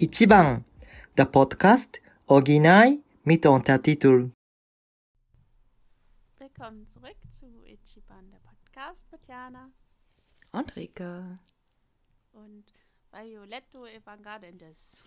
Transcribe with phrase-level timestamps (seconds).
[0.00, 0.64] Ichiban,
[1.16, 4.30] der Podcast Original mit Untertitel.
[6.38, 9.72] Willkommen zurück zu Ichiban, der Podcast mit Jana
[10.52, 11.40] Und Rike.
[12.30, 12.64] und
[13.10, 15.02] Violetto Evangelindes.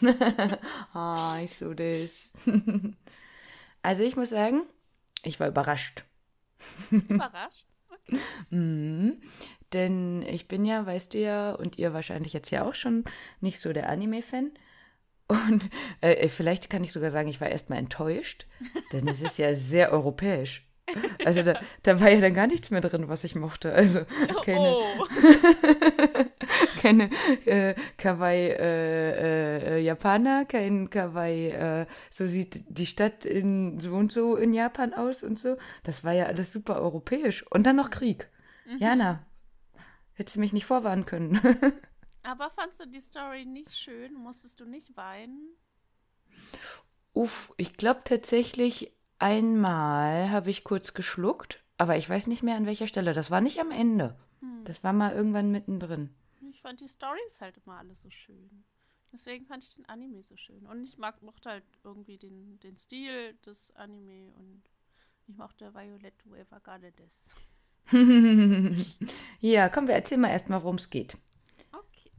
[0.92, 2.32] ah, ich so das.
[3.82, 4.62] also ich muss sagen,
[5.22, 6.04] ich war überrascht.
[6.90, 7.68] Überrascht.
[8.10, 9.20] Okay.
[9.72, 9.78] Mhm.
[9.78, 13.04] Denn ich bin ja, weißt du ja, und ihr wahrscheinlich jetzt ja auch schon,
[13.40, 14.52] nicht so der Anime-Fan.
[15.28, 18.46] Und äh, vielleicht kann ich sogar sagen, ich war erstmal enttäuscht,
[18.92, 20.66] denn es ist ja sehr europäisch.
[21.24, 21.54] Also da,
[21.84, 23.72] da war ja dann gar nichts mehr drin, was ich mochte.
[23.72, 24.00] Also
[24.44, 25.06] keine, Oh,
[26.82, 27.08] keine
[27.46, 34.12] äh, Kawaii äh, äh, Japaner, kein Kawaii, äh, so sieht die Stadt in so und
[34.12, 35.56] so in Japan aus und so.
[35.84, 37.46] Das war ja alles super europäisch.
[37.50, 38.28] Und dann noch Krieg.
[38.78, 39.24] Jana,
[40.14, 41.40] hättest du mich nicht vorwarnen können.
[42.22, 44.14] aber fandst du die Story nicht schön?
[44.14, 45.56] Musstest du nicht weinen?
[47.12, 52.66] Uff, ich glaube tatsächlich, einmal habe ich kurz geschluckt, aber ich weiß nicht mehr an
[52.66, 53.12] welcher Stelle.
[53.12, 54.18] Das war nicht am Ende.
[54.64, 56.14] Das war mal irgendwann mittendrin.
[56.50, 58.64] Ich fand die Stories halt immer alles so schön.
[59.12, 60.66] Deswegen fand ich den Anime so schön.
[60.66, 64.62] Und ich mag, mochte halt irgendwie den, den Stil des Anime und
[65.26, 67.34] ich mochte Violetto Evergardes.
[69.40, 71.16] ja, komm, wir erzählen mal erstmal, worum es geht.
[71.72, 72.10] Okay.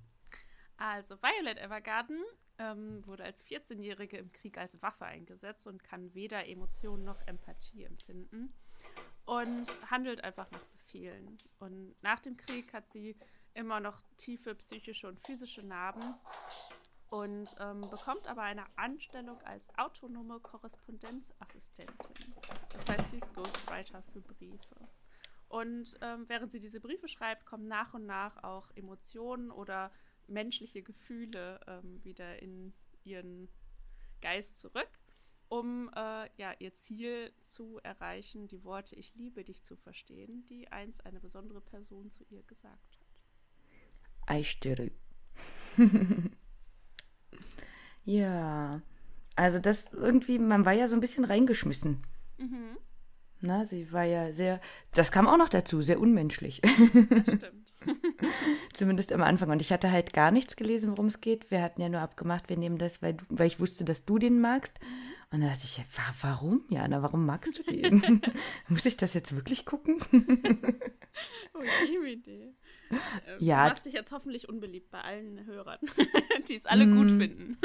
[0.78, 2.24] Also Violet Evergarden
[2.60, 7.84] ähm, wurde als 14-Jährige im Krieg als Waffe eingesetzt und kann weder Emotionen noch Empathie
[7.84, 8.54] empfinden
[9.26, 11.38] und handelt einfach nach Befehlen.
[11.60, 13.16] Und nach dem Krieg hat sie
[13.54, 16.16] immer noch tiefe psychische und physische Narben
[17.10, 22.34] und ähm, bekommt aber eine Anstellung als autonome Korrespondenzassistentin.
[22.70, 24.76] Das heißt, sie ist Ghostwriter für Briefe.
[25.48, 29.92] Und ähm, während sie diese Briefe schreibt, kommen nach und nach auch Emotionen oder
[30.28, 32.74] menschliche Gefühle ähm, wieder in
[33.04, 33.50] ihren
[34.22, 34.90] Geist zurück,
[35.50, 40.72] um äh, ja, ihr Ziel zu erreichen, die Worte Ich liebe dich zu verstehen, die
[40.72, 43.08] einst eine besondere Person zu ihr gesagt hat.
[44.26, 44.92] Eistere.
[48.06, 48.82] ja,
[49.36, 52.06] also das irgendwie, man war ja so ein bisschen reingeschmissen.
[52.38, 52.78] Mhm,
[53.44, 54.60] Na, sie war ja sehr,
[54.94, 56.62] das kam auch noch dazu, sehr unmenschlich.
[56.62, 57.74] das stimmt.
[58.74, 59.50] Zumindest am Anfang.
[59.50, 61.52] Und ich hatte halt gar nichts gelesen, worum es geht.
[61.52, 64.18] Wir hatten ja nur abgemacht, wir nehmen das, weil, du- weil ich wusste, dass du
[64.18, 64.80] den magst.
[65.32, 68.22] Und da dachte ich, ja, wa- warum, Jana, warum magst du den?
[68.70, 69.98] Muss ich das jetzt wirklich gucken?
[71.54, 72.54] Oh, liebe Idee.
[72.92, 72.96] Äh,
[73.44, 73.64] Ja.
[73.64, 75.80] Du machst dich jetzt hoffentlich unbeliebt bei allen Hörern,
[76.48, 77.58] die es alle gut finden.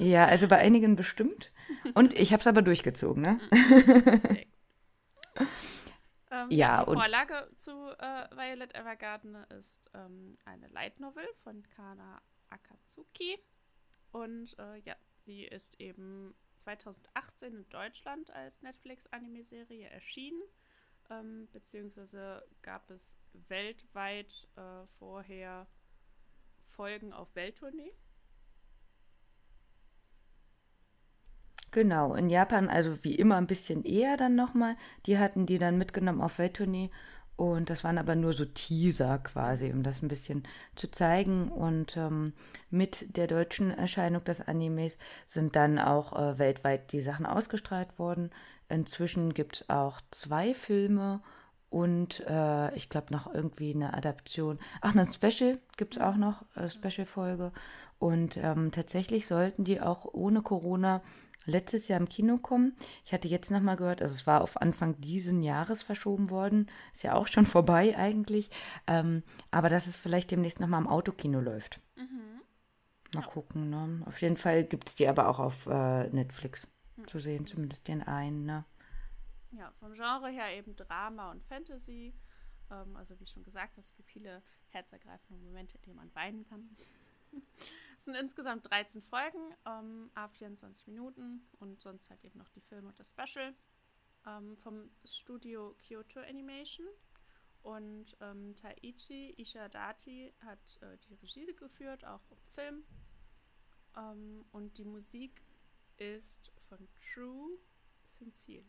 [0.00, 1.52] ja, also bei einigen bestimmt.
[1.94, 3.40] Und ich habe es aber durchgezogen, ne?
[6.30, 11.62] Ähm, Ja, die und- Vorlage zu äh, Violet Evergarden ist ähm, eine Light Novel von
[11.70, 13.38] Kana Akatsuki.
[14.10, 20.40] Und äh, ja, sie ist eben 2018 in Deutschland als Netflix-Anime-Serie erschienen.
[21.10, 23.18] Ähm, beziehungsweise gab es
[23.48, 25.66] weltweit äh, vorher
[26.64, 27.92] Folgen auf Welttournee.
[31.74, 34.76] Genau, in Japan also wie immer ein bisschen eher dann nochmal.
[35.06, 36.88] Die hatten die dann mitgenommen auf Welttournee
[37.34, 40.44] und das waren aber nur so Teaser quasi, um das ein bisschen
[40.76, 41.48] zu zeigen.
[41.48, 42.32] Und ähm,
[42.70, 48.30] mit der deutschen Erscheinung des Animes sind dann auch äh, weltweit die Sachen ausgestrahlt worden.
[48.68, 51.22] Inzwischen gibt es auch zwei Filme
[51.70, 54.60] und äh, ich glaube noch irgendwie eine Adaption.
[54.80, 57.50] Ach, ein Special gibt es auch noch, äh, Special-Folge.
[57.98, 61.02] Und ähm, tatsächlich sollten die auch ohne Corona
[61.46, 62.74] letztes Jahr im Kino kommen.
[63.04, 66.70] Ich hatte jetzt nochmal gehört, also es war auf Anfang diesen Jahres verschoben worden.
[66.92, 68.50] Ist ja auch schon vorbei eigentlich.
[68.86, 71.80] Ähm, aber dass es vielleicht demnächst nochmal im Autokino läuft.
[73.14, 74.02] Mal gucken, ne?
[74.06, 76.68] Auf jeden Fall gibt es die aber auch auf äh, Netflix
[77.06, 78.64] zu sehen, zumindest den einen, ne?
[79.52, 82.14] Ja, vom Genre her eben Drama und Fantasy.
[82.70, 86.14] Ähm, also wie ich schon gesagt habe, es gibt viele herzergreifende Momente, in denen man
[86.14, 86.64] weinen kann.
[88.04, 92.60] es sind insgesamt 13 Folgen, ähm, a 24 Minuten und sonst halt eben noch die
[92.60, 93.54] Filme und das Special
[94.26, 96.86] ähm, vom Studio Kyoto Animation.
[97.62, 102.84] Und ähm, Taichi Ishadati hat äh, die Regie geführt, auch im Film.
[103.96, 105.42] Ähm, und die Musik
[105.96, 107.56] ist von True
[108.04, 108.66] Sincere.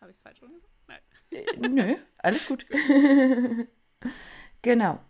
[0.00, 0.70] Habe ich es falsch rumgesagt?
[0.86, 1.00] Nein.
[1.32, 2.64] Äh, nö, alles gut.
[4.62, 5.04] genau.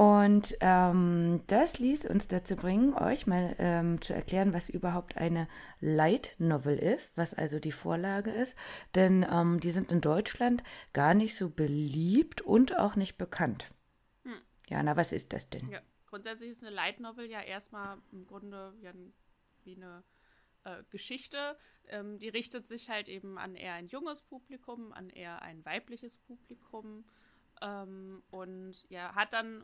[0.00, 5.46] Und ähm, das ließ uns dazu bringen, euch mal ähm, zu erklären, was überhaupt eine
[5.78, 8.56] Light Novel ist, was also die Vorlage ist.
[8.94, 10.62] Denn ähm, die sind in Deutschland
[10.94, 13.74] gar nicht so beliebt und auch nicht bekannt.
[14.24, 14.40] Hm.
[14.70, 15.68] Jana, was ist das denn?
[15.68, 18.92] Ja, grundsätzlich ist eine Light Novel ja erstmal im Grunde ja
[19.64, 20.02] wie eine
[20.64, 21.58] äh, Geschichte.
[21.88, 26.16] Ähm, die richtet sich halt eben an eher ein junges Publikum, an eher ein weibliches
[26.16, 27.04] Publikum
[27.60, 29.62] ähm, und ja, hat dann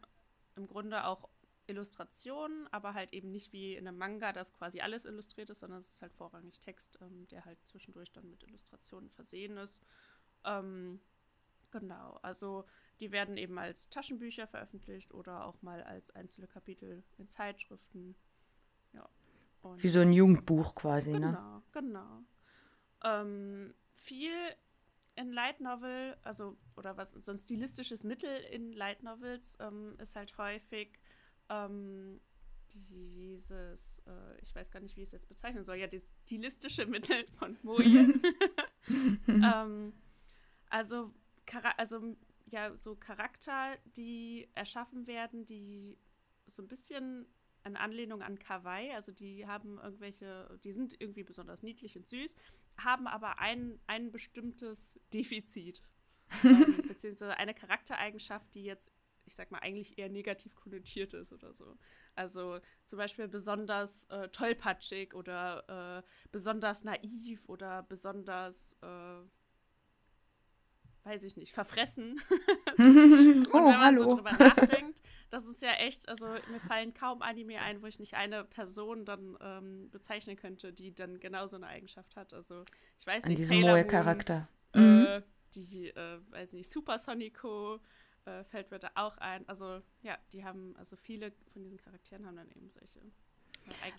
[0.56, 1.28] im Grunde auch
[1.66, 5.80] Illustrationen, aber halt eben nicht wie in einem Manga, dass quasi alles illustriert ist, sondern
[5.80, 9.82] es ist halt vorrangig Text, ähm, der halt zwischendurch dann mit Illustrationen versehen ist.
[10.44, 11.00] Ähm,
[11.70, 12.64] genau, also
[13.00, 18.14] die werden eben als Taschenbücher veröffentlicht oder auch mal als einzelne Kapitel in Zeitschriften.
[18.92, 19.08] Ja.
[19.62, 21.62] Und wie so ein Jugendbuch quasi, genau, ne?
[21.72, 22.22] Genau, genau.
[23.02, 24.32] Ähm, viel
[25.16, 30.14] in Light Novel, also oder was so ein stilistisches Mittel in Light Novels ähm, ist
[30.14, 30.98] halt häufig
[31.48, 32.20] ähm,
[32.74, 36.86] dieses, äh, ich weiß gar nicht, wie ich es jetzt bezeichnen soll, ja, das stilistische
[36.86, 38.14] Mittel von Moje.
[39.28, 39.92] ähm,
[40.68, 41.12] also,
[41.76, 42.16] also,
[42.46, 45.98] ja, so Charakter, die erschaffen werden, die
[46.46, 47.26] so ein bisschen
[47.64, 52.36] in Anlehnung an Kawaii, also die haben irgendwelche, die sind irgendwie besonders niedlich und süß,
[52.78, 55.82] haben aber ein, ein bestimmtes Defizit.
[56.44, 58.90] ähm, beziehungsweise eine Charaktereigenschaft, die jetzt
[59.26, 61.76] ich sag mal, eigentlich eher negativ konnotiert ist oder so.
[62.14, 69.20] Also zum Beispiel besonders äh, tollpatschig oder äh, besonders naiv oder besonders, äh,
[71.06, 72.20] weiß ich nicht, verfressen.
[72.78, 74.02] oh, Und wenn man hallo.
[74.10, 77.98] so drüber nachdenkt, das ist ja echt, also mir fallen kaum Anime ein, wo ich
[78.00, 82.34] nicht eine Person dann ähm, bezeichnen könnte, die dann genau so eine Eigenschaft hat.
[82.34, 82.66] Also
[82.98, 84.48] ich weiß An nicht, diesem Sailor Moon, Moe-Charakter.
[84.74, 85.24] Äh, Mhm.
[85.54, 87.80] die, äh, weiß nicht, Super Sonico
[88.26, 89.48] äh, fällt mir da auch ein.
[89.48, 93.00] Also ja, die haben, also viele von diesen Charakteren haben dann eben solche.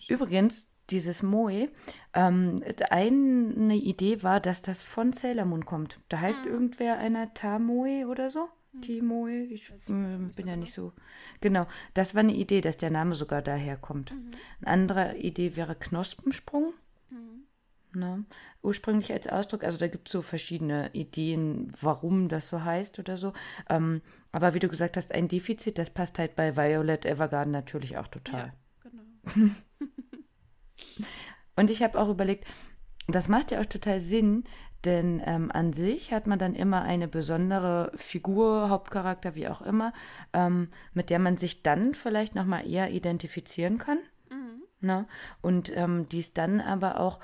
[0.08, 1.68] Übrigens, dieses Moe,
[2.14, 6.00] ähm, eine Idee war, dass das von Sailor Moon kommt.
[6.08, 6.50] Da heißt Mhm.
[6.50, 8.48] irgendwer einer Tamoe oder so.
[8.80, 10.92] Timoe, ich nicht bin so ja nicht so.
[11.40, 14.12] Genau, das war eine Idee, dass der Name sogar daher kommt.
[14.12, 14.28] Mhm.
[14.60, 16.74] Eine andere Idee wäre Knospensprung.
[17.10, 17.98] Mhm.
[17.98, 18.24] Ne?
[18.62, 23.16] Ursprünglich als Ausdruck, also da gibt es so verschiedene Ideen, warum das so heißt oder
[23.16, 23.32] so.
[23.68, 27.96] Ähm, aber wie du gesagt hast, ein Defizit, das passt halt bei Violet Evergarden natürlich
[27.96, 28.46] auch total.
[28.48, 28.52] Ja.
[31.56, 32.46] Und ich habe auch überlegt,
[33.08, 34.44] das macht ja auch total Sinn,
[34.84, 39.92] denn ähm, an sich hat man dann immer eine besondere Figur, Hauptcharakter, wie auch immer,
[40.32, 43.98] ähm, mit der man sich dann vielleicht nochmal eher identifizieren kann.
[44.30, 44.62] Mhm.
[44.80, 45.06] Ne?
[45.40, 47.18] Und ähm, dies dann aber auch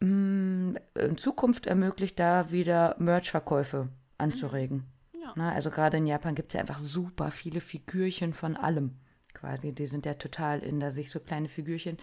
[0.00, 4.84] mh, in Zukunft ermöglicht, da wieder Merch-Verkäufe anzuregen.
[5.20, 5.32] Ja.
[5.36, 5.52] Ne?
[5.52, 8.96] Also gerade in Japan gibt es ja einfach super viele Figürchen von allem.
[9.34, 11.98] Quasi, die sind ja total in, da sich so kleine Figürchen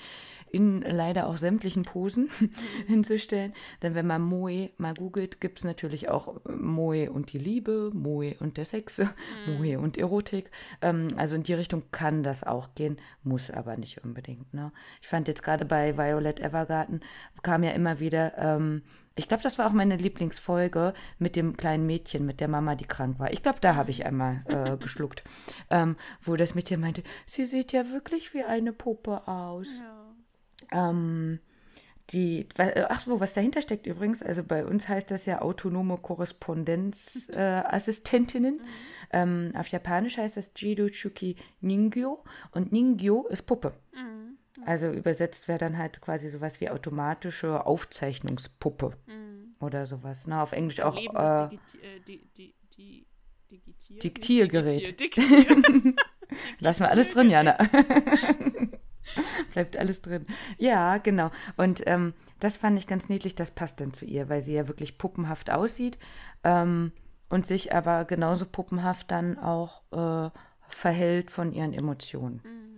[0.52, 2.30] in leider auch sämtlichen Posen
[2.88, 3.54] hinzustellen.
[3.82, 7.92] Denn wenn man Moe mal googelt, gibt es natürlich auch äh, Moe und die Liebe,
[7.94, 9.02] Moe und der Sex,
[9.48, 10.52] Moe und Erotik.
[10.82, 14.54] Ähm, also in die Richtung kann das auch gehen, muss aber nicht unbedingt.
[14.54, 14.72] Ne?
[15.02, 17.02] Ich fand jetzt gerade bei Violet Evergarden
[17.44, 18.84] kam ja immer wieder, ähm,
[19.16, 22.86] ich glaube, das war auch meine Lieblingsfolge mit dem kleinen Mädchen, mit der Mama, die
[22.86, 23.32] krank war.
[23.32, 25.24] Ich glaube, da habe ich einmal äh, geschluckt,
[25.70, 29.68] ähm, wo das Mädchen meinte, sie sieht ja wirklich wie eine Puppe aus.
[29.80, 30.01] Ja.
[30.72, 31.40] Ähm,
[32.10, 35.98] die, äh, ach so, was dahinter steckt übrigens, also bei uns heißt das ja autonome
[35.98, 37.40] Korrespondenzassistentinnen.
[37.40, 38.62] Äh, Assistentinnen.
[39.14, 43.74] ähm, auf Japanisch heißt das Jidochuki Ningyo und Ningyo ist Puppe.
[43.94, 44.38] Mhm.
[44.66, 49.54] Also übersetzt wäre dann halt quasi sowas wie automatische Aufzeichnungspuppe Mhm.
[49.62, 50.24] oder sowas.
[50.28, 50.98] Na, auf Englisch auch.
[50.98, 53.06] Äh, Digiti äh, di di di
[54.00, 55.00] Diktiergerät.
[55.00, 55.26] Diktier.
[56.60, 57.58] Lassen wir alles drin, Jana.
[59.54, 60.26] Bleibt alles drin.
[60.58, 61.32] Ja, genau.
[61.58, 64.68] Und ähm, das fand ich ganz niedlich, das passt dann zu ihr, weil sie ja
[64.68, 65.98] wirklich puppenhaft aussieht
[66.44, 66.92] ähm,
[67.30, 70.30] und sich aber genauso puppenhaft dann auch äh,
[70.68, 72.42] verhält von ihren Emotionen.
[72.44, 72.72] Mhm.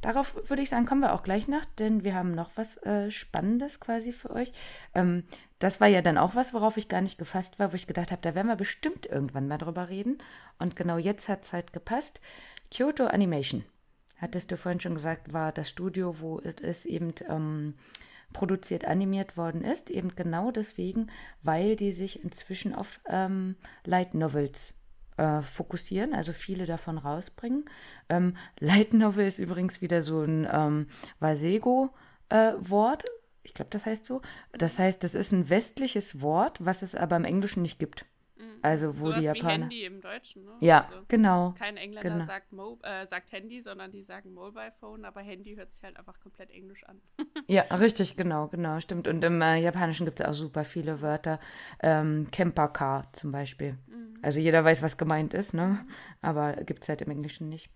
[0.00, 3.10] Darauf würde ich sagen, kommen wir auch gleich nach, denn wir haben noch was äh,
[3.10, 4.52] Spannendes quasi für euch.
[4.94, 5.24] Ähm,
[5.58, 8.12] das war ja dann auch was, worauf ich gar nicht gefasst war, wo ich gedacht
[8.12, 10.18] habe, da werden wir bestimmt irgendwann mal drüber reden.
[10.58, 12.20] Und genau jetzt hat es halt gepasst.
[12.70, 13.64] Kyoto Animation,
[14.18, 17.74] hattest du vorhin schon gesagt, war das Studio, wo es eben ähm,
[18.32, 19.90] produziert, animiert worden ist.
[19.90, 21.10] Eben genau deswegen,
[21.42, 24.74] weil die sich inzwischen auf ähm, Light Novels
[25.16, 27.64] äh, fokussieren, also viele davon rausbringen.
[28.08, 30.86] Ähm, Light Novel ist übrigens wieder so ein ähm,
[31.20, 33.04] Vasego-Wort.
[33.42, 34.22] ich glaube, das heißt so.
[34.52, 38.04] Das heißt, das ist ein westliches Wort, was es aber im Englischen nicht gibt.
[38.38, 38.58] Mhm.
[38.62, 39.48] Also wo die Japaner.
[39.64, 40.52] Handy im Deutschen, ne?
[40.60, 41.54] Ja, Also, genau.
[41.58, 42.24] kein Engländer genau.
[42.24, 45.96] sagt, Mo äh, sagt Handy, sondern die sagen Mobile Phone, aber Handy hört sich halt
[45.96, 47.00] einfach komplett englisch an.
[47.50, 49.08] Ja, richtig, genau, genau, stimmt.
[49.08, 51.40] Und im äh, Japanischen gibt es auch super viele Wörter.
[51.82, 53.78] Ähm, Camper-Car zum Beispiel.
[54.20, 55.86] Also jeder weiß, was gemeint ist, ne?
[56.20, 57.70] Aber gibt es halt im Englischen nicht.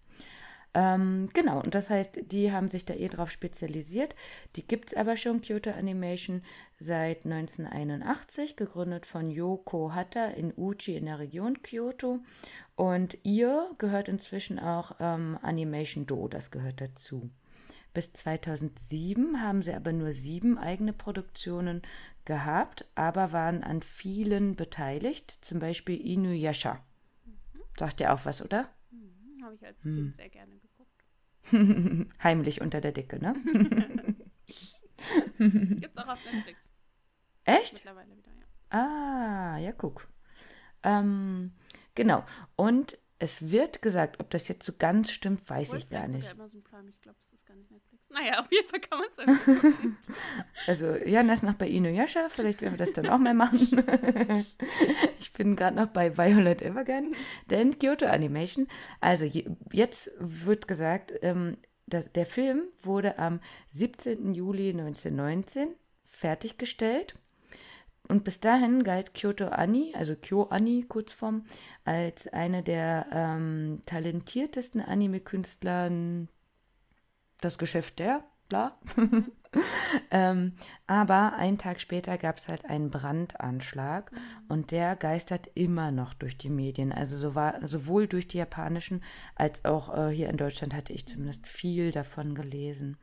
[0.74, 4.14] Ähm, genau, und das heißt, die haben sich da eh drauf spezialisiert.
[4.56, 6.42] Die gibt es aber schon, Kyoto Animation,
[6.78, 12.20] seit 1981, gegründet von Yoko Hatta in Uchi in der Region Kyoto.
[12.74, 17.30] Und ihr gehört inzwischen auch ähm, Animation Do, das gehört dazu.
[17.92, 21.82] Bis 2007 haben sie aber nur sieben eigene Produktionen
[22.24, 26.80] gehabt, aber waren an vielen beteiligt, zum Beispiel Inuyasha.
[27.78, 28.70] Sagt ja auch was, oder?
[29.42, 29.94] Habe ich als Hm.
[29.96, 30.88] Kind sehr gerne geguckt.
[32.22, 33.34] Heimlich unter der Decke, ne?
[35.38, 36.70] Gibt's auch auf Netflix
[37.44, 37.74] Echt?
[37.74, 38.78] mittlerweile wieder, ja.
[38.78, 40.08] Ah, ja, guck.
[40.84, 41.52] Ähm,
[41.94, 42.24] genau.
[42.56, 46.28] Und es wird gesagt, ob das jetzt so ganz stimmt, weiß ich gar nicht.
[46.28, 48.02] Amazon Prime, ich glaube, es ist gar nicht Netflix.
[48.08, 49.96] Naja, auf jeden Fall kann man es irgendwie gucken.
[50.66, 53.60] Also, Jan ist noch bei Inuyasha, vielleicht werden wir das dann auch mal machen.
[55.20, 57.14] ich bin gerade noch bei Violet Evergarden,
[57.48, 58.66] denn Kyoto Animation.
[59.00, 63.38] Also, je, jetzt wird gesagt, ähm, dass der Film wurde am
[63.68, 64.34] 17.
[64.34, 67.14] Juli 1919 fertiggestellt.
[68.12, 71.46] Und bis dahin galt Kyoto Ani, also Kyo Ani Kurzform,
[71.86, 75.90] als eine der ähm, talentiertesten Anime-Künstler
[77.40, 78.78] das Geschäft der, bla.
[80.10, 80.52] ähm,
[80.86, 84.12] aber einen Tag später gab es halt einen Brandanschlag
[84.46, 86.92] und der geistert immer noch durch die Medien.
[86.92, 89.02] Also so war, sowohl durch die japanischen
[89.36, 92.98] als auch äh, hier in Deutschland hatte ich zumindest viel davon gelesen.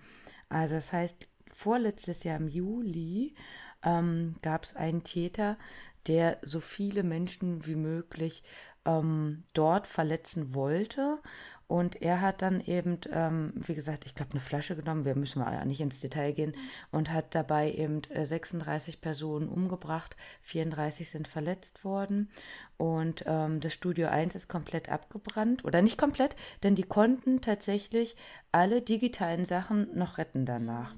[0.50, 3.34] Also das heißt, vorletztes Jahr im Juli
[3.84, 5.58] ähm, gab es einen Täter,
[6.08, 8.44] der so viele Menschen wie möglich
[8.86, 11.20] ähm, dort verletzen wollte.
[11.68, 15.40] Und er hat dann eben, ähm, wie gesagt, ich glaube, eine Flasche genommen, wir müssen
[15.40, 16.56] ja nicht ins Detail gehen,
[16.92, 22.32] und hat dabei eben äh, 36 Personen umgebracht, 34 sind verletzt worden.
[22.78, 25.64] Und ähm, das Studio 1 ist komplett abgebrannt.
[25.64, 28.16] Oder nicht komplett, denn die konnten tatsächlich
[28.52, 30.96] alle digitalen Sachen noch retten danach.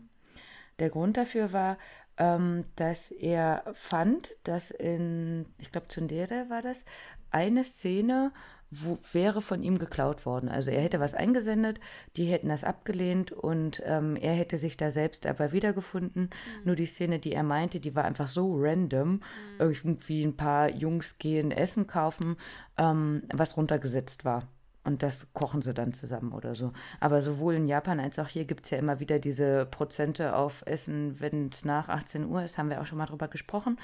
[0.79, 1.77] Der Grund dafür war,
[2.22, 6.86] ähm, dass er fand, dass in, ich glaube, Tsundere war das,
[7.32, 8.32] eine Szene
[8.70, 10.48] wo, wäre von ihm geklaut worden.
[10.48, 11.80] Also er hätte was eingesendet,
[12.16, 16.30] die hätten das abgelehnt und ähm, er hätte sich da selbst aber wiedergefunden.
[16.63, 19.22] Nur die Szene, die er meinte, die war einfach so random.
[19.60, 22.38] Irgendwie ein paar Jungs gehen Essen kaufen,
[22.78, 24.48] ähm, was runtergesetzt war.
[24.83, 26.73] Und das kochen sie dann zusammen oder so.
[27.00, 30.63] Aber sowohl in Japan als auch hier gibt es ja immer wieder diese Prozente auf
[30.65, 33.77] Essen, wenn es nach 18 Uhr ist, haben wir auch schon mal drüber gesprochen.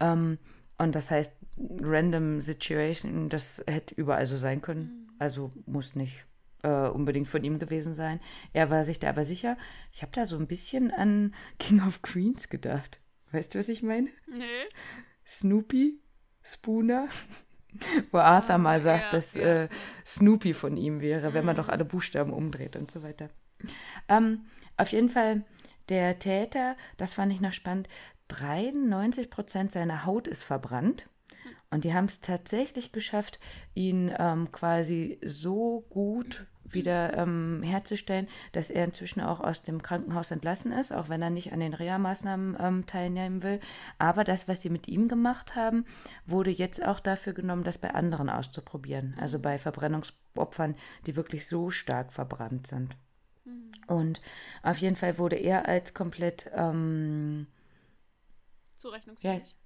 [0.00, 0.38] Ähm,
[0.78, 1.34] und das heißt,
[1.82, 5.08] random Situation, das hätte überall so sein können.
[5.18, 6.24] Also muss nicht
[6.62, 8.20] äh, unbedingt von ihm gewesen sein.
[8.52, 9.56] Er war sich da aber sicher.
[9.92, 13.00] Ich habe da so ein bisschen an King of Queens gedacht.
[13.30, 14.08] Weißt du, was ich meine?
[14.26, 14.68] Nee.
[15.26, 16.00] Snoopy,
[16.42, 17.08] Spooner,
[18.12, 19.64] wo Arthur mal sagt, ja, dass ja.
[19.64, 19.68] äh,
[20.06, 21.60] Snoopy von ihm wäre, wenn man Mhm.
[21.60, 23.30] doch alle Buchstaben umdreht und so weiter.
[24.08, 25.44] Ähm, auf jeden Fall,
[25.88, 27.88] der Täter, das fand ich noch spannend,
[28.28, 31.08] 93 Prozent seiner Haut ist verbrannt.
[31.70, 33.40] Und die haben es tatsächlich geschafft,
[33.74, 40.30] ihn ähm, quasi so gut wieder ähm, herzustellen, dass er inzwischen auch aus dem Krankenhaus
[40.30, 43.60] entlassen ist, auch wenn er nicht an den Reha-Maßnahmen ähm, teilnehmen will.
[43.98, 45.84] Aber das, was sie mit ihm gemacht haben,
[46.26, 49.16] wurde jetzt auch dafür genommen, das bei anderen auszuprobieren.
[49.20, 52.96] Also bei Verbrennungsopfern, die wirklich so stark verbrannt sind.
[53.86, 54.20] Und
[54.62, 57.46] auf jeden Fall wurde er als komplett ähm,
[58.74, 59.56] Zurechnungsfähig.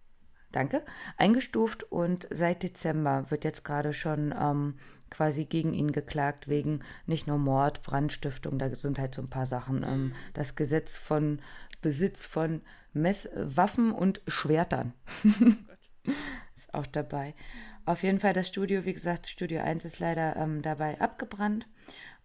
[0.50, 0.82] Danke,
[1.18, 4.78] eingestuft und seit Dezember wird jetzt gerade schon ähm,
[5.10, 9.46] quasi gegen ihn geklagt wegen nicht nur Mord, Brandstiftung, da sind halt so ein paar
[9.46, 9.82] Sachen.
[9.82, 11.40] Ähm, das Gesetz von
[11.80, 12.62] Besitz von
[12.92, 16.14] Mess Waffen und Schwertern Gott.
[16.54, 17.34] ist auch dabei.
[17.84, 21.66] Auf jeden Fall das Studio, wie gesagt, Studio 1 ist leider ähm, dabei abgebrannt.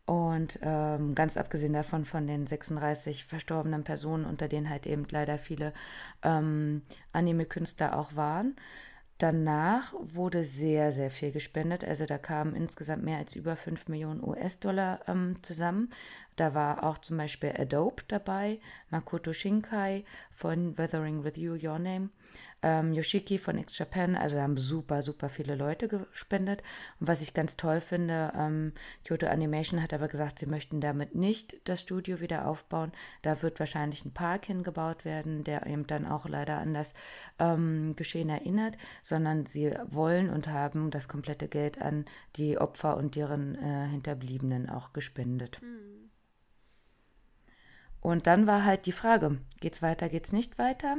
[0.05, 5.37] Und ähm, ganz abgesehen davon von den 36 verstorbenen Personen, unter denen halt eben leider
[5.37, 5.73] viele
[6.23, 6.81] ähm,
[7.13, 8.57] Anime-Künstler auch waren.
[9.23, 11.85] Danach wurde sehr, sehr viel gespendet.
[11.85, 15.91] Also da kamen insgesamt mehr als über 5 Millionen US-Dollar ähm, zusammen.
[16.35, 20.03] Da war auch zum Beispiel Adobe dabei, Makoto Shinkai
[20.33, 22.09] von Weathering With You, Your Name.
[22.63, 26.63] Ähm, Yoshiki von X Japan, also haben super, super viele Leute gespendet.
[26.99, 28.73] Und was ich ganz toll finde, ähm,
[29.05, 32.91] Kyoto Animation hat aber gesagt, sie möchten damit nicht das Studio wieder aufbauen.
[33.21, 36.93] Da wird wahrscheinlich ein Park hingebaut werden, der eben dann auch leider an das
[37.37, 42.05] ähm, Geschehen erinnert, sondern sie wollen und haben das komplette Geld an
[42.37, 45.59] die Opfer und deren äh, Hinterbliebenen auch gespendet.
[45.61, 45.93] Hm.
[48.03, 50.97] Und dann war halt die Frage, geht's weiter, geht's nicht weiter?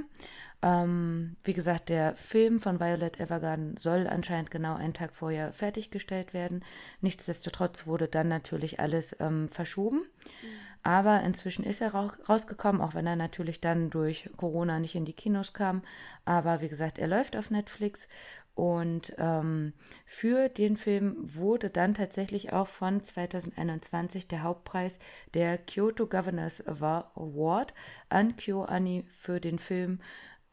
[0.65, 6.33] Ähm, wie gesagt, der Film von Violet Evergarden soll anscheinend genau einen Tag vorher fertiggestellt
[6.33, 6.65] werden.
[7.03, 9.99] Nichtsdestotrotz wurde dann natürlich alles ähm, verschoben.
[9.99, 10.49] Mhm.
[10.83, 15.13] Aber inzwischen ist er rausgekommen, auch wenn er natürlich dann durch Corona nicht in die
[15.13, 15.83] Kinos kam.
[16.25, 18.09] Aber wie gesagt, er läuft auf Netflix
[18.55, 19.73] und ähm,
[20.07, 24.99] für den Film wurde dann tatsächlich auch von 2021 der Hauptpreis
[25.35, 27.75] der Kyoto Governors Award
[28.09, 30.01] an KyoAni für den Film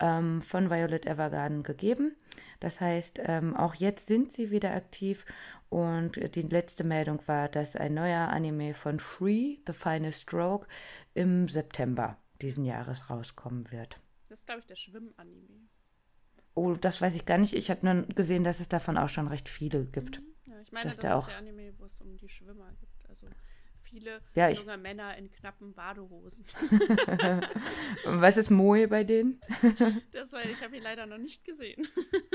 [0.01, 2.15] ähm, von Violet Evergarden gegeben.
[2.59, 5.25] Das heißt, ähm, auch jetzt sind sie wieder aktiv
[5.69, 10.67] und die letzte Meldung war, dass ein neuer Anime von Free, The Final Stroke,
[11.13, 13.99] im September diesen Jahres rauskommen wird.
[14.29, 15.67] Das ist, glaube ich, der Schwimmanime.
[16.53, 17.53] Oh, das weiß ich gar nicht.
[17.53, 20.19] Ich habe nur gesehen, dass es davon auch schon recht viele gibt.
[20.19, 20.25] Mhm.
[20.51, 22.69] Ja, ich meine, Dass das der ist auch- der Anime, wo es um die Schwimmer
[22.79, 23.09] geht.
[23.09, 23.27] Also
[23.91, 26.45] viele Ja, ich- junge Männer in knappen Badehosen.
[28.05, 29.39] Was ist Moe bei denen?
[30.11, 31.87] Das weil ich habe ihn leider noch nicht gesehen.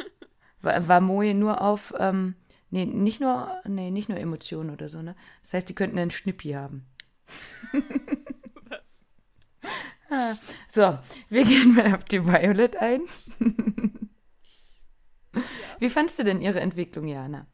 [0.63, 2.35] War, war Moe nur auf, ähm,
[2.71, 5.15] nee, nicht nur, nee, nicht nur Emotionen oder so, ne?
[5.43, 6.87] Das heißt, die könnten einen Schnippi haben.
[8.69, 9.05] Was?
[10.11, 10.35] Ah,
[10.69, 10.99] So,
[11.29, 13.03] wir gehen mal auf die Violet ein.
[15.79, 17.47] Wie fandst du denn ihre Entwicklung, Jana?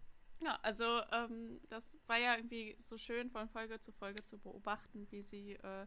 [0.45, 5.07] Ja, also ähm, das war ja irgendwie so schön von Folge zu Folge zu beobachten,
[5.11, 5.87] wie sie äh,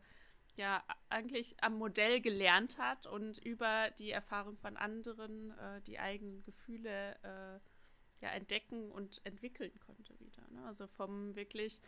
[0.56, 6.42] ja eigentlich am Modell gelernt hat und über die Erfahrung von anderen äh, die eigenen
[6.44, 7.60] Gefühle äh,
[8.22, 10.44] ja entdecken und entwickeln konnte wieder.
[10.52, 10.66] Ne?
[10.66, 11.82] Also vom wirklich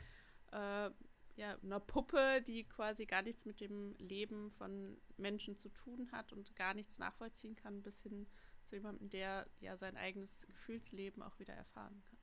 [0.52, 0.90] äh,
[1.38, 6.34] ja, einer Puppe, die quasi gar nichts mit dem Leben von Menschen zu tun hat
[6.34, 8.28] und gar nichts nachvollziehen kann, bis hin
[8.66, 12.17] zu jemandem, der ja sein eigenes Gefühlsleben auch wieder erfahren kann.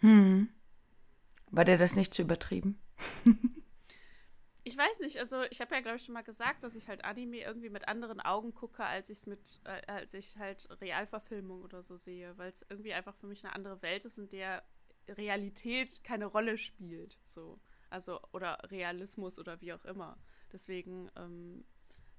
[0.00, 0.48] Hm.
[1.50, 2.78] War dir das nicht zu übertrieben?
[4.68, 7.02] Ich weiß nicht, also ich habe ja, glaube ich, schon mal gesagt, dass ich halt
[7.02, 11.62] Anime irgendwie mit anderen Augen gucke, als ich es mit, äh, als ich halt Realverfilmung
[11.62, 14.62] oder so sehe, weil es irgendwie einfach für mich eine andere Welt ist, in der
[15.08, 17.16] Realität keine Rolle spielt.
[17.24, 17.58] So.
[17.88, 20.18] Also, oder Realismus oder wie auch immer.
[20.52, 21.64] Deswegen, ähm,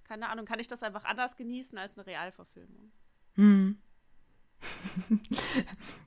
[0.04, 2.92] keine Ahnung, kann ich das einfach anders genießen als eine Realverfilmung.
[3.36, 3.80] Hm.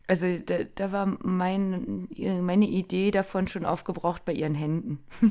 [0.08, 2.08] Also da, da war mein,
[2.42, 5.02] meine Idee davon schon aufgebraucht bei ihren Händen.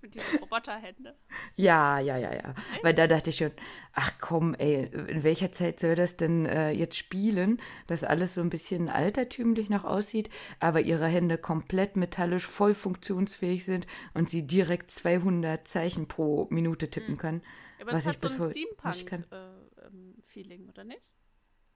[0.00, 1.14] Mit diesen Roboterhände.
[1.54, 2.54] Ja, ja, ja, ja.
[2.82, 3.50] Weil da dachte ich schon,
[3.92, 8.40] ach komm, ey, in welcher Zeit soll das denn äh, jetzt spielen, dass alles so
[8.40, 14.46] ein bisschen altertümlich noch aussieht, aber ihre Hände komplett metallisch voll funktionsfähig sind und sie
[14.46, 17.42] direkt 200 Zeichen pro Minute tippen können.
[17.80, 19.24] Aber Was ich hat so bis ein heute nicht kann.
[19.24, 21.12] Steampunk-Feeling, oder nicht?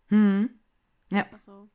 [0.08, 0.58] Hm.
[1.10, 1.26] Ja.
[1.32, 1.68] Also,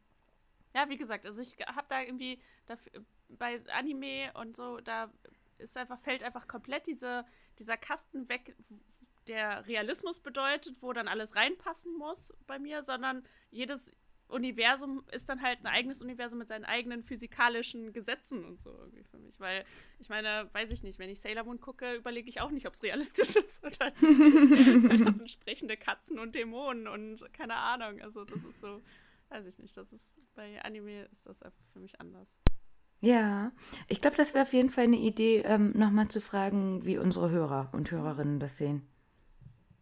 [0.74, 2.92] ja, wie gesagt, also ich habe da irgendwie dafür,
[3.30, 5.12] bei Anime und so, da
[5.58, 7.26] ist einfach, fällt einfach komplett diese,
[7.60, 8.56] dieser Kasten weg,
[9.28, 13.94] der Realismus bedeutet, wo dann alles reinpassen muss bei mir, sondern jedes
[14.32, 19.04] Universum ist dann halt ein eigenes Universum mit seinen eigenen physikalischen Gesetzen und so irgendwie
[19.04, 19.40] für mich.
[19.40, 19.66] Weil,
[20.00, 22.74] ich meine, weiß ich nicht, wenn ich Sailor Moon gucke, überlege ich auch nicht, ob
[22.74, 25.06] es realistisch ist oder nicht.
[25.06, 28.02] Das sind sprechende Katzen und Dämonen und keine Ahnung.
[28.02, 28.82] Also, das ist so,
[29.30, 29.76] weiß ich nicht.
[29.78, 32.40] Das ist, bei Anime ist das einfach für mich anders.
[33.02, 33.52] Ja,
[33.88, 37.32] ich glaube, das wäre auf jeden Fall eine Idee, ähm, nochmal zu fragen, wie unsere
[37.32, 38.88] Hörer und Hörerinnen das sehen.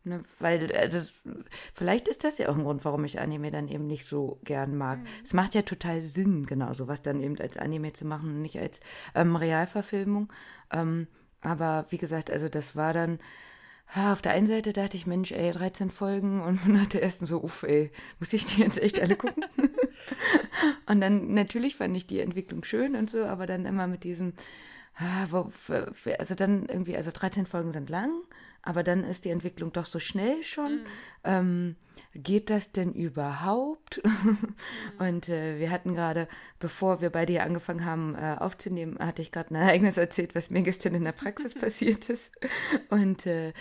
[0.06, 1.02] Ne, weil, also,
[1.74, 4.78] vielleicht ist das ja auch ein Grund, warum ich Anime dann eben nicht so gern
[4.78, 5.00] mag.
[5.24, 8.58] Es macht ja total Sinn, genau, sowas dann eben als Anime zu machen und nicht
[8.58, 8.80] als
[9.14, 10.32] ähm, Realverfilmung.
[10.72, 11.08] Ähm,
[11.42, 13.20] aber wie gesagt, also das war dann,
[13.94, 17.26] ha, auf der einen Seite dachte ich, Mensch, ey, 13 Folgen und nach der ersten
[17.26, 19.46] so, uff, ey, muss ich die jetzt echt alle gucken?
[20.86, 24.34] und dann, natürlich fand ich die Entwicklung schön und so, aber dann immer mit diesem,
[24.96, 25.52] ah, wo,
[26.18, 28.12] also dann irgendwie, also 13 Folgen sind lang,
[28.62, 30.82] aber dann ist die Entwicklung doch so schnell schon.
[31.24, 31.76] Ähm,
[32.14, 34.02] geht das denn überhaupt?
[35.00, 36.28] Und äh, wir hatten gerade,
[36.60, 40.50] bevor wir beide hier angefangen haben äh, aufzunehmen, hatte ich gerade ein Ereignis erzählt, was
[40.50, 42.34] mir gestern in der Praxis passiert ist.
[42.90, 43.54] Und äh,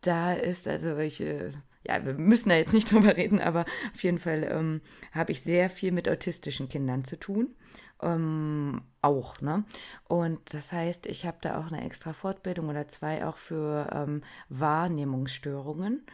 [0.00, 1.52] da ist, also ich, äh,
[1.86, 4.80] ja, wir müssen da jetzt nicht drüber reden, aber auf jeden Fall ähm,
[5.12, 7.54] habe ich sehr viel mit autistischen Kindern zu tun.
[8.02, 9.64] Ähm, auch, ne?
[10.04, 14.22] Und das heißt, ich habe da auch eine extra Fortbildung oder zwei auch für ähm,
[14.48, 16.04] Wahrnehmungsstörungen.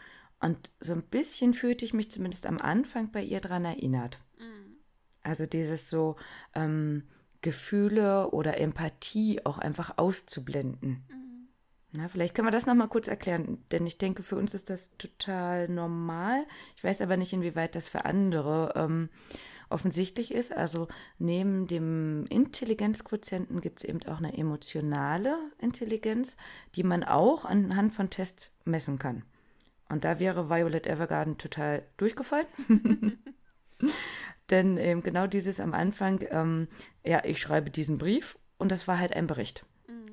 [0.41, 4.19] Und so ein bisschen fühlte ich mich zumindest am Anfang bei ihr dran erinnert.
[4.39, 4.77] Mhm.
[5.23, 6.17] Also dieses so
[6.55, 7.05] ähm,
[7.43, 11.05] Gefühle oder Empathie auch einfach auszublenden.
[11.09, 11.21] Mhm.
[11.93, 14.97] Na, vielleicht können wir das nochmal kurz erklären, denn ich denke, für uns ist das
[14.97, 16.47] total normal.
[16.77, 19.09] Ich weiß aber nicht, inwieweit das für andere ähm,
[19.71, 20.53] offensichtlich ist.
[20.53, 26.37] Also neben dem Intelligenzquotienten gibt es eben auch eine emotionale Intelligenz,
[26.75, 29.23] die man auch anhand von Tests messen kann.
[29.89, 32.47] Und da wäre Violet Evergarden total durchgefallen.
[34.51, 36.69] Denn eben genau dieses am Anfang, ähm,
[37.05, 39.65] ja, ich schreibe diesen Brief und das war halt ein Bericht.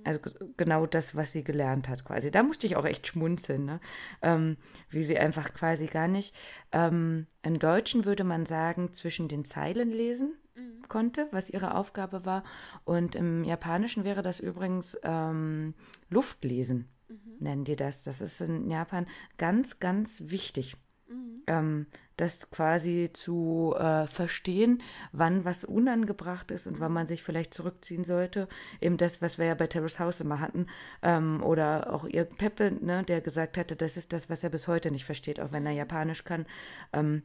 [0.08, 0.22] Also
[0.56, 2.32] genau das, was sie gelernt hat quasi.
[2.32, 3.80] Da musste ich auch echt schmunzeln, ne?
[4.22, 4.58] ähm,
[4.90, 6.34] wie sie einfach quasi gar nicht.
[6.72, 10.88] Ähm, Im Deutschen würde man sagen, zwischen den Zeilen lesen Mhm.
[10.88, 12.44] konnte, was ihre Aufgabe war.
[12.84, 15.76] Und im Japanischen wäre das übrigens ähm,
[16.10, 17.18] Luftlesen, Mhm.
[17.40, 18.04] nennen die das.
[18.04, 19.06] Das ist in Japan
[19.38, 20.76] ganz, ganz wichtig.
[21.08, 21.86] Mhm.
[22.18, 28.04] Das quasi zu äh, verstehen, wann was unangebracht ist und wann man sich vielleicht zurückziehen
[28.04, 28.48] sollte.
[28.82, 30.68] Eben das, was wir ja bei Terrace House immer hatten.
[31.02, 34.68] Ähm, oder auch ihr Peppe, ne, der gesagt hatte, das ist das, was er bis
[34.68, 36.46] heute nicht versteht, auch wenn er Japanisch kann.
[36.92, 37.24] Ähm,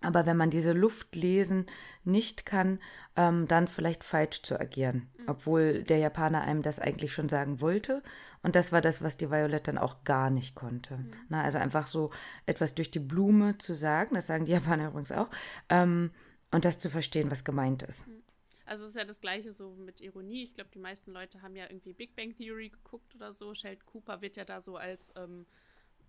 [0.00, 1.66] aber wenn man diese Luft lesen
[2.04, 2.78] nicht kann,
[3.16, 5.08] ähm, dann vielleicht falsch zu agieren.
[5.26, 8.02] Obwohl der Japaner einem das eigentlich schon sagen wollte.
[8.42, 11.04] Und das war das, was die Violet dann auch gar nicht konnte.
[11.28, 12.10] Na, also einfach so
[12.46, 15.28] etwas durch die Blume zu sagen, das sagen die Japaner übrigens auch,
[15.68, 16.12] ähm,
[16.50, 18.06] und das zu verstehen, was gemeint ist.
[18.64, 20.42] Also es ist ja das gleiche so mit Ironie.
[20.42, 23.54] Ich glaube, die meisten Leute haben ja irgendwie Big Bang Theory geguckt oder so.
[23.54, 25.46] Sheldon Cooper wird ja da so als, ähm,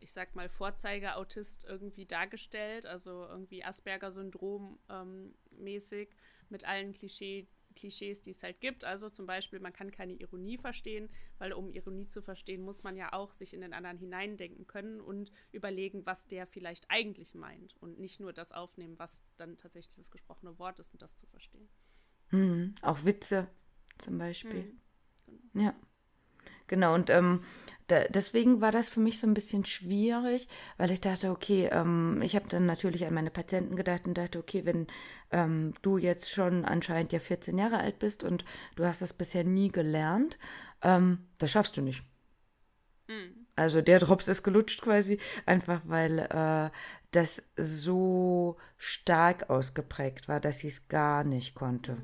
[0.02, 2.86] ich sag mal, Vorzeigeautist irgendwie dargestellt.
[2.86, 6.10] Also irgendwie Asperger-Syndrom ähm, mäßig
[6.50, 8.84] mit allen Klischee, Klischees, die es halt gibt.
[8.84, 12.96] Also zum Beispiel, man kann keine Ironie verstehen, weil um Ironie zu verstehen, muss man
[12.96, 17.76] ja auch sich in den anderen hineindenken können und überlegen, was der vielleicht eigentlich meint
[17.80, 21.26] und nicht nur das aufnehmen, was dann tatsächlich das gesprochene Wort ist und das zu
[21.28, 21.70] verstehen.
[22.32, 22.76] Mhm.
[22.82, 23.48] Auch Witze
[23.98, 24.78] zum Beispiel.
[25.28, 25.62] Mhm.
[25.62, 25.76] Ja.
[26.69, 27.41] Genau, und ähm,
[27.88, 32.21] da, deswegen war das für mich so ein bisschen schwierig, weil ich dachte, okay, ähm,
[32.23, 34.86] ich habe dann natürlich an meine Patienten gedacht und dachte, okay, wenn
[35.32, 39.43] ähm, du jetzt schon anscheinend ja 14 Jahre alt bist und du hast das bisher
[39.43, 40.38] nie gelernt,
[40.84, 42.03] ähm, das schaffst du nicht.
[43.08, 43.47] Mhm.
[43.55, 46.69] Also der Drops ist gelutscht quasi, einfach weil äh,
[47.12, 51.97] das so stark ausgeprägt war, dass sie es gar nicht konnte.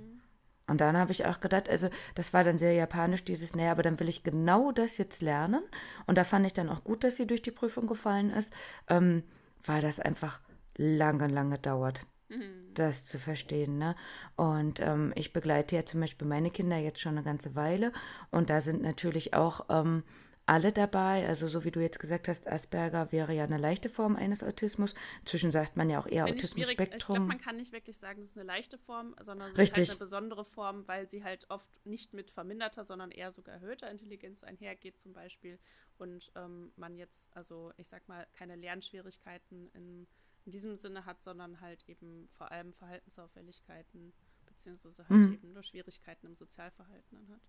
[0.67, 3.84] Und dann habe ich auch gedacht, also das war dann sehr japanisch, dieses, naja, aber
[3.84, 5.63] dann will ich genau das jetzt lernen.
[6.08, 8.51] Und da fand ich dann auch gut, dass sie durch die Prüfung gefallen ist,
[8.89, 9.23] ähm,
[9.63, 10.41] weil das einfach
[10.78, 12.73] lange, lange dauert, Mhm.
[12.73, 13.78] das zu verstehen.
[13.78, 13.95] Ne?
[14.36, 17.91] Und ähm, ich begleite ja zum Beispiel meine Kinder jetzt schon eine ganze Weile.
[18.32, 20.04] Und da sind natürlich auch ähm,
[20.48, 21.28] alle dabei.
[21.28, 24.94] Also so wie du jetzt gesagt hast, Asperger wäre ja eine leichte Form eines Autismus.
[25.26, 27.28] Zwischen sagt man ja auch eher Finde ich glaube, Autismus-Spektrum.
[27.28, 29.84] man kann nicht wirklich sagen, das ist eine leichte Form, sondern es Richtig.
[29.84, 33.56] ist halt eine besondere Form, weil sie halt oft nicht mit verminderter, sondern eher sogar
[33.56, 35.58] erhöhter Intelligenz einhergeht zum Beispiel.
[35.98, 40.08] Und ähm, man jetzt, also ich sag mal, keine Lernschwierigkeiten in,
[40.46, 44.14] in diesem Sinne hat, sondern halt eben vor allem Verhaltensauffälligkeiten,
[44.46, 45.34] beziehungsweise halt Mhm.
[45.34, 47.42] eben nur Schwierigkeiten im Sozialverhalten dann hat.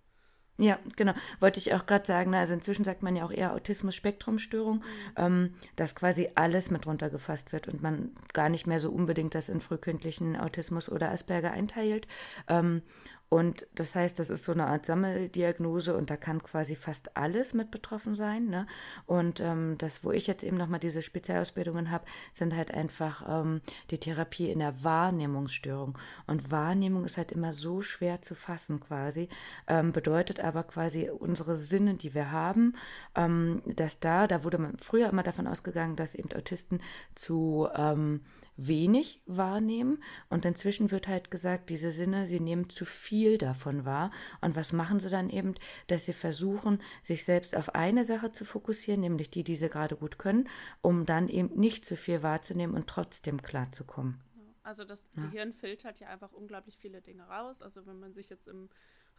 [0.58, 1.12] Ja, genau.
[1.38, 2.30] Wollte ich auch gerade sagen.
[2.30, 4.82] ne, Also inzwischen sagt man ja auch eher Autismus-Spektrum-Störung,
[5.16, 9.50] ähm, dass quasi alles mit runtergefasst wird und man gar nicht mehr so unbedingt das
[9.50, 12.08] in frühkindlichen Autismus oder Asperger einteilt.
[12.48, 12.82] Ähm,
[13.28, 17.54] und das heißt, das ist so eine Art Sammeldiagnose und da kann quasi fast alles
[17.54, 18.46] mit betroffen sein.
[18.46, 18.66] Ne?
[19.04, 23.62] Und ähm, das, wo ich jetzt eben nochmal diese Spezialausbildungen habe, sind halt einfach ähm,
[23.90, 25.98] die Therapie in der Wahrnehmungsstörung.
[26.28, 29.28] Und Wahrnehmung ist halt immer so schwer zu fassen quasi,
[29.66, 32.74] ähm, bedeutet aber quasi unsere Sinne, die wir haben,
[33.16, 36.80] ähm, dass da, da wurde man früher immer davon ausgegangen, dass eben Autisten
[37.16, 38.20] zu ähm,
[38.56, 44.10] wenig wahrnehmen und inzwischen wird halt gesagt, diese Sinne, sie nehmen zu viel davon wahr
[44.40, 45.54] und was machen sie dann eben,
[45.86, 49.96] dass sie versuchen, sich selbst auf eine Sache zu fokussieren, nämlich die, die sie gerade
[49.96, 50.48] gut können,
[50.82, 54.20] um dann eben nicht zu viel wahrzunehmen und trotzdem klarzukommen.
[54.62, 57.62] Also das Gehirn filtert ja einfach unglaublich viele Dinge raus.
[57.62, 58.68] Also wenn man sich jetzt im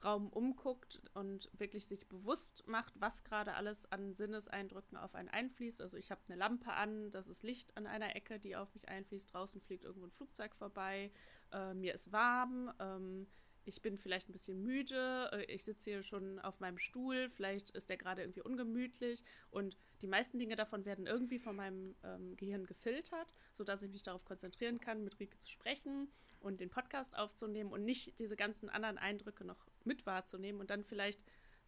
[0.04, 5.82] Raum umguckt und wirklich sich bewusst macht, was gerade alles an Sinneseindrücken auf einen einfließt.
[5.82, 8.88] Also ich habe eine Lampe an, das ist Licht an einer Ecke, die auf mich
[8.88, 9.34] einfließt.
[9.34, 11.12] Draußen fliegt irgendwo ein Flugzeug vorbei.
[11.52, 12.72] Äh, mir ist warm.
[12.80, 13.28] Ähm,
[13.68, 17.70] ich bin vielleicht ein bisschen müde, äh, ich sitze hier schon auf meinem Stuhl, vielleicht
[17.72, 22.38] ist der gerade irgendwie ungemütlich und die meisten Dinge davon werden irgendwie von meinem ähm,
[22.38, 26.08] Gehirn gefiltert, sodass ich mich darauf konzentrieren kann, mit Rike zu sprechen
[26.40, 30.84] und den Podcast aufzunehmen und nicht diese ganzen anderen Eindrücke noch mit wahrzunehmen und dann
[30.84, 31.24] vielleicht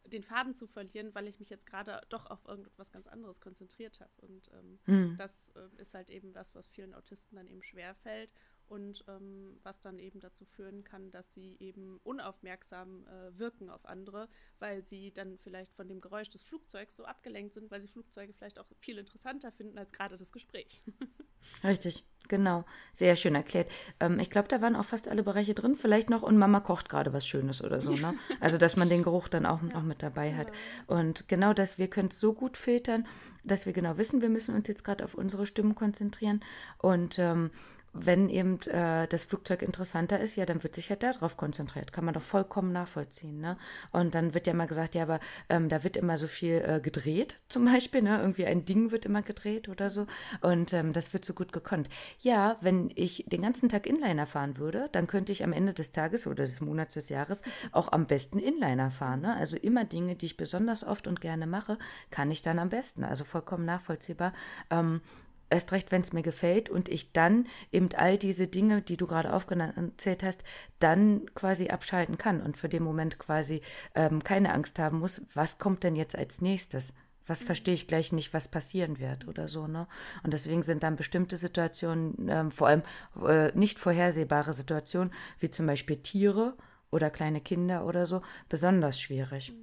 [0.06, 4.00] den Faden zu verlieren, weil ich mich jetzt gerade doch auf irgendetwas ganz anderes konzentriert
[4.00, 4.12] habe.
[4.18, 5.18] Und ähm, Mhm.
[5.18, 8.32] das äh, ist halt eben was, was vielen Autisten dann eben schwer fällt
[8.70, 13.86] und ähm, was dann eben dazu führen kann, dass sie eben unaufmerksam äh, wirken auf
[13.86, 14.30] andere,
[14.60, 18.34] weil sie dann vielleicht von dem Geräusch des Flugzeugs so abgelenkt sind, weil sie Flugzeuge
[18.34, 20.82] vielleicht auch viel interessanter finden als gerade das Gespräch.
[21.64, 22.66] Richtig, genau.
[22.94, 23.72] Sehr schön erklärt.
[24.00, 25.76] Ähm, ich glaube, da waren auch fast alle Bereiche drin.
[25.76, 28.14] Vielleicht noch und Mama kocht gerade was Schönes oder so, ne?
[28.40, 30.52] Also, dass man den Geruch dann auch, auch mit dabei hat.
[30.88, 33.08] Und genau das, wir können es so gut filtern,
[33.44, 36.44] dass wir genau wissen, wir müssen uns jetzt gerade auf unsere Stimmen konzentrieren.
[36.78, 37.52] Und ähm,
[37.94, 41.92] wenn eben äh, das Flugzeug interessanter ist, ja, dann wird sich ja darauf konzentriert.
[41.92, 43.40] Kann man doch vollkommen nachvollziehen.
[43.40, 43.58] Ne?
[43.92, 46.80] Und dann wird ja immer gesagt, ja, aber ähm, da wird immer so viel äh,
[46.80, 48.02] gedreht, zum Beispiel.
[48.02, 48.20] Ne?
[48.20, 50.08] Irgendwie ein Ding wird immer gedreht oder so.
[50.42, 51.90] Und ähm, das wird so gut gekonnt.
[52.20, 55.92] Ja, wenn ich den ganzen Tag Inliner fahren würde, dann könnte ich am Ende des
[55.92, 59.22] Tages oder des Monats des Jahres auch am besten Inliner fahren.
[59.22, 59.36] Ne?
[59.36, 61.78] Also immer Dinge, die ich besonders oft und gerne mache,
[62.12, 63.04] kann ich dann am besten.
[63.04, 64.34] Also vollkommen nachvollziehbar.
[64.70, 65.02] Ähm,
[65.50, 69.08] Erst recht, wenn es mir gefällt und ich dann eben all diese Dinge, die du
[69.08, 70.44] gerade aufgezählt hast,
[70.80, 73.62] dann quasi abschalten kann und für den Moment quasi
[73.96, 76.94] ähm, keine Angst haben muss, was kommt denn jetzt als nächstes?
[77.26, 79.88] Was verstehe ich gleich nicht, was passieren wird oder so, ne?
[80.24, 82.82] Und deswegen sind dann bestimmte Situationen, ähm, vor allem
[83.24, 86.56] äh, nicht vorhersehbare Situationen, wie zum Beispiel Tiere
[86.90, 89.54] oder kleine Kinder oder so, besonders schwierig.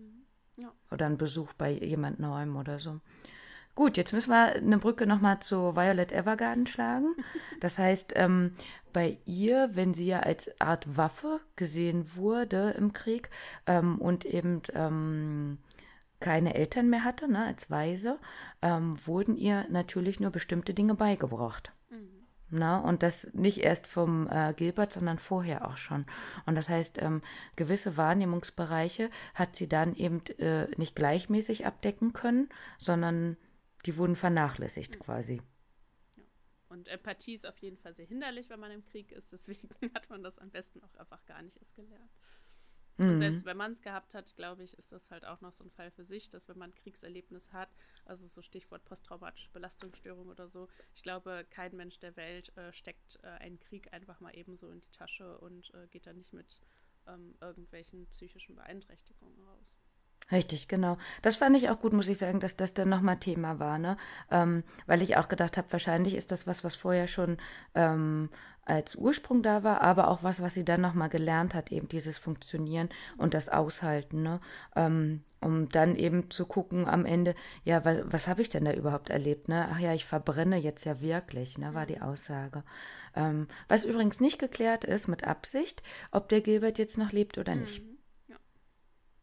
[0.57, 0.73] Ja.
[0.93, 3.01] Oder ein Besuch bei jemand Neuem oder so.
[3.77, 7.15] Gut, jetzt müssen wir eine Brücke nochmal zu Violet Evergarden schlagen.
[7.61, 8.53] Das heißt, ähm,
[8.93, 13.31] bei ihr, wenn sie ja als Art Waffe gesehen wurde im Krieg
[13.67, 15.59] ähm, und eben ähm,
[16.21, 18.19] keine Eltern mehr hatte, ne, als Waise,
[18.63, 21.73] ähm, wurden ihr natürlich nur bestimmte Dinge beigebracht.
[22.49, 26.07] Na, und das nicht erst vom äh, Gilbert, sondern vorher auch schon.
[26.47, 27.21] Und das heißt, ähm,
[27.57, 33.37] gewisse Wahrnehmungsbereiche hat sie dann eben äh, nicht gleichmäßig abdecken können, sondern
[33.87, 35.41] die wurden vernachlässigt quasi.
[36.69, 39.33] Und Empathie ist auf jeden Fall sehr hinderlich, wenn man im Krieg ist.
[39.33, 42.11] Deswegen hat man das am besten auch einfach gar nicht erst gelernt.
[42.99, 45.63] Und selbst wenn man es gehabt hat, glaube ich, ist das halt auch noch so
[45.65, 47.69] ein Fall für sich, dass wenn man ein Kriegserlebnis hat,
[48.07, 53.19] also so Stichwort posttraumatische Belastungsstörung oder so, ich glaube, kein Mensch der Welt äh, steckt
[53.23, 56.61] äh, einen Krieg einfach mal ebenso in die Tasche und äh, geht da nicht mit
[57.07, 59.77] ähm, irgendwelchen psychischen Beeinträchtigungen raus.
[60.33, 60.99] Richtig, genau.
[61.23, 63.97] Das fand ich auch gut, muss ich sagen, dass das dann nochmal Thema war, ne?
[64.31, 67.37] Ähm, weil ich auch gedacht habe, wahrscheinlich ist das was, was vorher schon
[67.77, 68.29] ähm,
[68.65, 72.19] als Ursprung da war, aber auch was, was sie dann nochmal gelernt hat, eben dieses
[72.19, 74.41] Funktionieren und das Aushalten, ne?
[74.75, 78.73] Ähm, um dann eben zu gucken am Ende, ja, was, was habe ich denn da
[78.73, 79.69] überhaupt erlebt, ne?
[79.73, 81.73] Ach ja, ich verbrenne jetzt ja wirklich, ne?
[81.73, 82.65] War die Aussage.
[83.15, 87.55] Ähm, was übrigens nicht geklärt ist mit Absicht, ob der Gilbert jetzt noch lebt oder
[87.55, 87.85] nicht.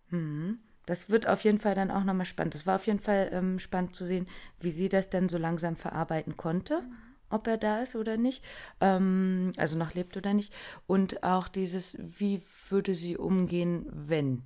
[0.10, 0.60] Mhm.
[0.86, 2.56] Das wird auf jeden Fall dann auch nochmal spannend.
[2.56, 4.28] Das war auf jeden Fall ähm, spannend zu sehen,
[4.60, 6.84] wie sie das dann so langsam verarbeiten konnte,
[7.30, 8.44] ob er da ist oder nicht,
[8.82, 10.54] ähm, also noch lebt oder nicht.
[10.86, 14.44] Und auch dieses, wie würde sie umgehen, wenn.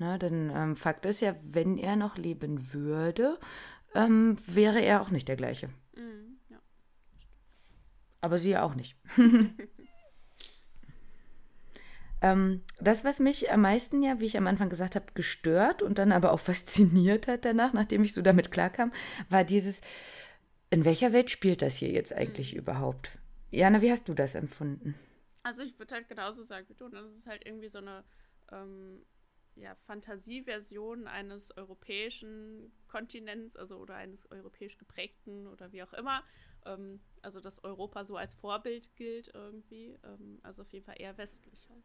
[0.00, 3.38] Na, denn ähm, Fakt ist ja, wenn er noch leben würde,
[3.94, 5.68] ähm, wäre er auch nicht der gleiche.
[5.96, 6.58] Mhm, ja.
[8.20, 8.96] Aber sie ja auch nicht.
[12.20, 15.98] ähm, das, was mich am meisten ja, wie ich am Anfang gesagt habe, gestört und
[15.98, 18.92] dann aber auch fasziniert hat danach, nachdem ich so damit klarkam,
[19.28, 19.80] war dieses,
[20.70, 23.10] in welcher Welt spielt das hier jetzt eigentlich überhaupt?
[23.50, 24.94] Jana, wie hast du das empfunden?
[25.42, 26.88] Also ich würde halt genauso sagen wie du.
[26.88, 27.00] ne?
[27.00, 28.04] Das ist halt irgendwie so eine
[28.52, 29.02] ähm,
[29.54, 36.22] ja, Fantasieversion eines europäischen Kontinents, also oder eines europäisch geprägten oder wie auch immer.
[36.66, 39.98] Ähm, also dass Europa so als Vorbild gilt irgendwie.
[40.04, 41.84] Ähm, also auf jeden Fall eher westlich halt.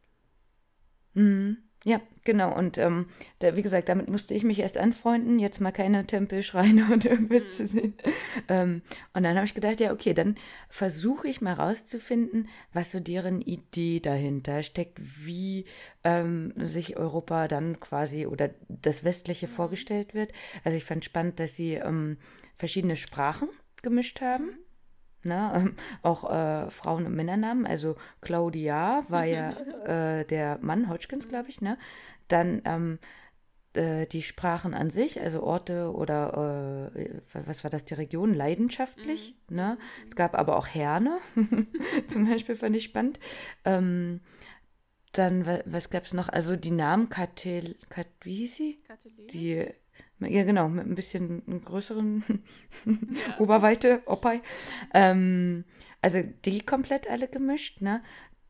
[1.14, 1.58] Mhm.
[1.86, 2.56] Ja, genau.
[2.56, 3.08] Und ähm,
[3.40, 7.04] da, wie gesagt, damit musste ich mich erst anfreunden, jetzt mal keine Tempel, Schreine und
[7.04, 7.94] irgendwas zu sehen.
[8.48, 8.80] Ähm,
[9.12, 10.36] und dann habe ich gedacht, ja, okay, dann
[10.70, 15.66] versuche ich mal rauszufinden, was so deren Idee dahinter steckt, wie
[16.04, 20.32] ähm, sich Europa dann quasi oder das Westliche vorgestellt wird.
[20.64, 22.16] Also ich fand spannend, dass sie ähm,
[22.56, 23.50] verschiedene Sprachen
[23.82, 24.56] gemischt haben.
[25.24, 27.66] Ne, ähm, auch äh, Frauen- und Männernamen.
[27.66, 29.50] Also Claudia war ja
[30.20, 31.60] äh, der Mann, Hodgkins, glaube ich.
[31.60, 31.78] Ne?
[32.28, 32.98] Dann ähm,
[33.74, 39.34] äh, die Sprachen an sich, also Orte oder äh, was war das, die Region, leidenschaftlich.
[39.50, 39.78] Ne?
[40.06, 41.18] Es gab aber auch Herne,
[42.08, 43.18] zum Beispiel fand ich spannend.
[43.64, 44.20] Ähm,
[45.12, 46.28] dann, wa- was gab es noch?
[46.28, 48.80] Also die Namen Katel, Kat, wie hieß sie?
[48.86, 49.26] Katalin?
[49.28, 49.66] Die,
[50.20, 52.24] ja genau, mit ein bisschen größeren
[53.38, 54.40] Oberweite, Opai.
[54.92, 55.64] Ähm,
[56.02, 58.02] also die komplett alle gemischt, ne?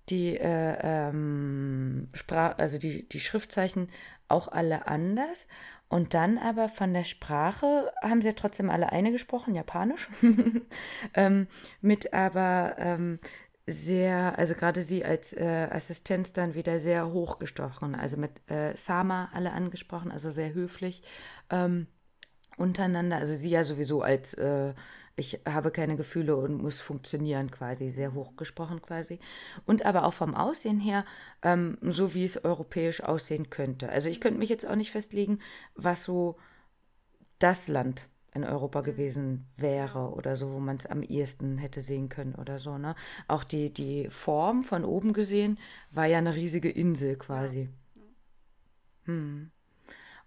[0.08, 3.88] die äh, ähm, Sprach, also die, die Schriftzeichen
[4.28, 5.48] auch alle anders.
[5.88, 10.10] Und dann aber von der Sprache haben sie ja trotzdem alle eine gesprochen, Japanisch.
[11.14, 11.46] ähm,
[11.80, 13.20] mit aber ähm,
[13.66, 19.30] sehr, also gerade sie als äh, Assistenz dann wieder sehr hochgestochen, also mit äh, Sama
[19.32, 21.02] alle angesprochen, also sehr höflich
[21.50, 21.86] ähm,
[22.56, 23.16] untereinander.
[23.16, 24.74] Also sie ja sowieso als äh,
[25.16, 29.20] ich habe keine Gefühle und muss funktionieren quasi, sehr hochgesprochen quasi.
[29.64, 31.04] Und aber auch vom Aussehen her,
[31.42, 33.88] ähm, so wie es europäisch aussehen könnte.
[33.88, 35.38] Also ich könnte mich jetzt auch nicht festlegen,
[35.76, 36.36] was so
[37.38, 38.84] das Land in Europa mhm.
[38.86, 42.76] gewesen wäre oder so, wo man es am ehesten hätte sehen können oder so.
[42.78, 42.96] Ne?
[43.28, 45.58] Auch die, die Form von oben gesehen
[45.92, 47.68] war ja eine riesige Insel quasi.
[49.04, 49.52] Hm.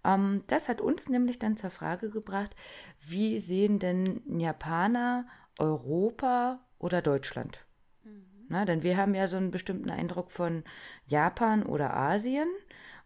[0.04, 2.54] Ähm, das hat uns nämlich dann zur Frage gebracht,
[3.00, 5.26] wie sehen denn Japaner
[5.58, 7.64] Europa oder Deutschland?
[8.04, 8.46] Mhm.
[8.48, 10.64] Na, denn wir haben ja so einen bestimmten Eindruck von
[11.06, 12.48] Japan oder Asien.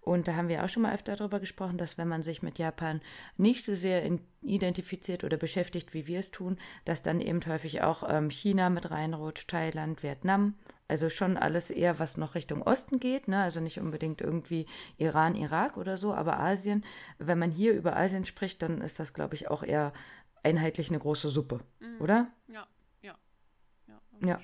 [0.00, 2.58] Und da haben wir auch schon mal öfter darüber gesprochen, dass wenn man sich mit
[2.58, 3.00] Japan
[3.36, 4.02] nicht so sehr
[4.42, 8.90] identifiziert oder beschäftigt, wie wir es tun, dass dann eben häufig auch ähm, China mit
[8.90, 10.54] reinrutscht, Thailand, Vietnam
[10.88, 13.42] also schon alles eher, was noch Richtung Osten geht, ne?
[13.42, 14.66] also nicht unbedingt irgendwie
[14.98, 16.84] Iran, Irak oder so, aber Asien.
[17.18, 19.92] Wenn man hier über Asien spricht, dann ist das, glaube ich, auch eher
[20.42, 22.00] einheitlich eine große Suppe, mhm.
[22.00, 22.30] oder?
[22.48, 22.66] Ja,
[23.02, 23.16] ja.
[23.86, 24.00] Ja.
[24.26, 24.40] ja.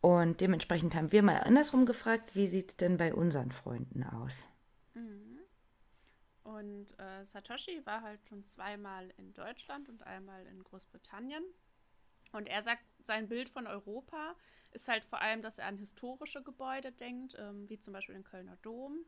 [0.00, 4.48] Und dementsprechend haben wir mal andersrum gefragt, wie sieht es denn bei unseren Freunden aus?
[4.94, 5.38] Mhm.
[6.42, 11.44] Und äh, Satoshi war halt schon zweimal in Deutschland und einmal in Großbritannien.
[12.32, 14.34] Und er sagt, sein Bild von Europa
[14.72, 18.24] ist halt vor allem, dass er an historische Gebäude denkt, ähm, wie zum Beispiel den
[18.24, 19.04] Kölner Dom.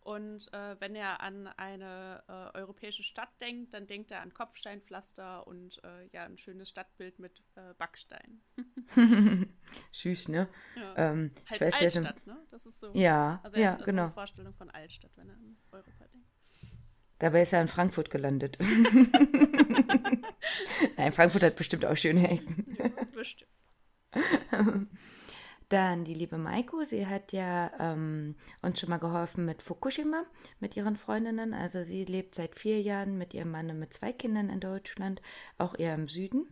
[0.00, 5.46] Und äh, wenn er an eine äh, europäische Stadt denkt, dann denkt er an Kopfsteinpflaster
[5.46, 8.42] und äh, ja, ein schönes Stadtbild mit äh, Backstein.
[9.92, 10.48] Süß, ne?
[10.76, 10.94] Ja.
[10.98, 12.36] Ähm, halt weiß, Altstadt, ne?
[12.50, 12.92] Das ist so.
[12.92, 14.02] Ja, also er ja, hat genau.
[14.02, 16.33] So eine Vorstellung von Altstadt, wenn er an Europa denkt.
[17.24, 18.58] Dabei ist er in Frankfurt gelandet.
[20.98, 22.76] Nein, Frankfurt hat bestimmt auch schöne Ecken.
[23.14, 23.50] Bestimmt.
[25.70, 30.24] Dann die liebe Maiko, sie hat ja ähm, uns schon mal geholfen mit Fukushima,
[30.60, 31.54] mit ihren Freundinnen.
[31.54, 35.22] Also sie lebt seit vier Jahren mit ihrem Mann und mit zwei Kindern in Deutschland,
[35.56, 36.46] auch eher im Süden.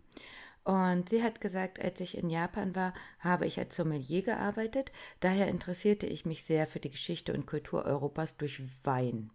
[0.64, 4.90] Und sie hat gesagt, als ich in Japan war, habe ich als Sommelier gearbeitet.
[5.20, 9.32] Daher interessierte ich mich sehr für die Geschichte und Kultur Europas durch Wein.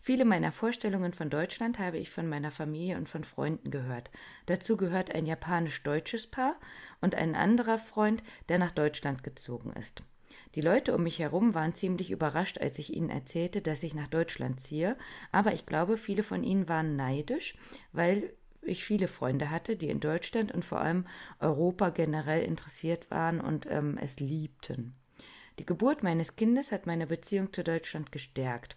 [0.00, 4.12] Viele meiner Vorstellungen von Deutschland habe ich von meiner Familie und von Freunden gehört.
[4.46, 6.54] Dazu gehört ein japanisch-deutsches Paar
[7.00, 10.04] und ein anderer Freund, der nach Deutschland gezogen ist.
[10.58, 14.08] Die Leute um mich herum waren ziemlich überrascht, als ich ihnen erzählte, dass ich nach
[14.08, 14.96] Deutschland ziehe,
[15.30, 17.54] aber ich glaube, viele von ihnen waren neidisch,
[17.92, 21.06] weil ich viele Freunde hatte, die in Deutschland und vor allem
[21.38, 24.96] Europa generell interessiert waren und ähm, es liebten.
[25.60, 28.74] Die Geburt meines Kindes hat meine Beziehung zu Deutschland gestärkt.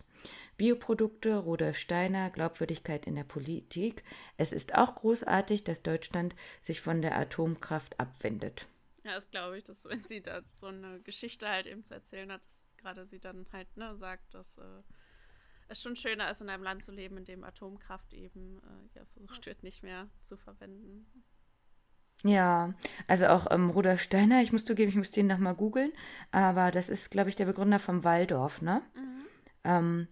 [0.58, 4.04] Bioprodukte, Rudolf Steiner, Glaubwürdigkeit in der Politik.
[4.38, 8.68] Es ist auch großartig, dass Deutschland sich von der Atomkraft abwendet.
[9.04, 12.32] Ja, das glaube ich, dass wenn sie da so eine Geschichte halt eben zu erzählen
[12.32, 14.84] hat, dass gerade sie dann halt ne, sagt, dass äh,
[15.68, 19.06] es schon schöner ist, in einem Land zu leben, in dem Atomkraft eben äh, ja,
[19.06, 21.08] versucht wird, nicht mehr zu verwenden.
[22.24, 22.76] Ja,
[23.08, 25.92] also auch ähm, Rudolf Steiner, ich muss zugeben, ich muss den nochmal googeln,
[26.30, 28.84] aber das ist, glaube ich, der Begründer vom Waldorf, ne?
[28.94, 29.26] Mhm.
[29.64, 30.08] Ähm,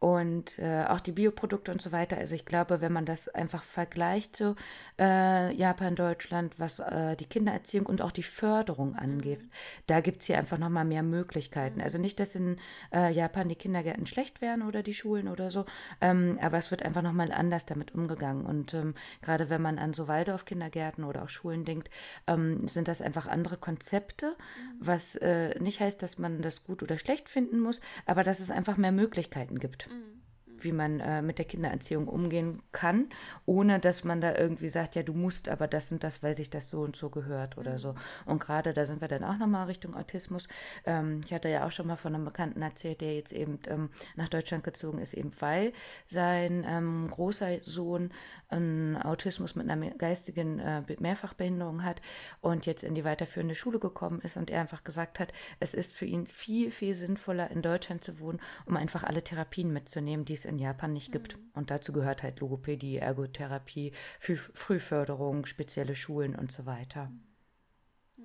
[0.00, 2.16] und äh, auch die Bioprodukte und so weiter.
[2.16, 4.56] Also ich glaube, wenn man das einfach vergleicht so
[4.98, 9.50] äh, Japan, Deutschland, was äh, die Kindererziehung und auch die Förderung angeht, mhm.
[9.86, 11.76] da gibt es hier einfach nochmal mehr Möglichkeiten.
[11.78, 11.84] Mhm.
[11.84, 12.56] Also nicht, dass in
[12.94, 15.66] äh, Japan die Kindergärten schlecht wären oder die Schulen oder so,
[16.00, 18.46] ähm, aber es wird einfach nochmal anders damit umgegangen.
[18.46, 21.90] Und ähm, gerade wenn man an so Waldorf-Kindergärten oder auch Schulen denkt,
[22.26, 24.76] ähm, sind das einfach andere Konzepte, mhm.
[24.80, 28.50] was äh, nicht heißt, dass man das gut oder schlecht finden muss, aber dass es
[28.50, 29.89] einfach mehr Möglichkeiten gibt.
[29.90, 30.19] Mhm
[30.64, 33.08] wie man äh, mit der Kindererziehung umgehen kann,
[33.46, 36.50] ohne dass man da irgendwie sagt, ja, du musst aber das und das, weil sich
[36.50, 37.94] das so und so gehört oder so.
[38.26, 40.48] Und gerade da sind wir dann auch nochmal Richtung Autismus.
[40.84, 43.90] Ähm, ich hatte ja auch schon mal von einem Bekannten erzählt, der jetzt eben ähm,
[44.16, 45.72] nach Deutschland gezogen ist, eben weil
[46.04, 48.10] sein ähm, großer Sohn
[48.48, 52.00] einen Autismus mit einer geistigen äh, Mehrfachbehinderung hat
[52.40, 55.92] und jetzt in die weiterführende Schule gekommen ist und er einfach gesagt hat, es ist
[55.92, 60.34] für ihn viel, viel sinnvoller, in Deutschland zu wohnen, um einfach alle Therapien mitzunehmen, die
[60.34, 61.38] es in Japan nicht gibt.
[61.54, 67.10] Und dazu gehört halt Logopädie, Ergotherapie, Früh Frühförderung, spezielle Schulen und so weiter.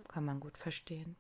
[0.10, 1.16] Kann man gut verstehen.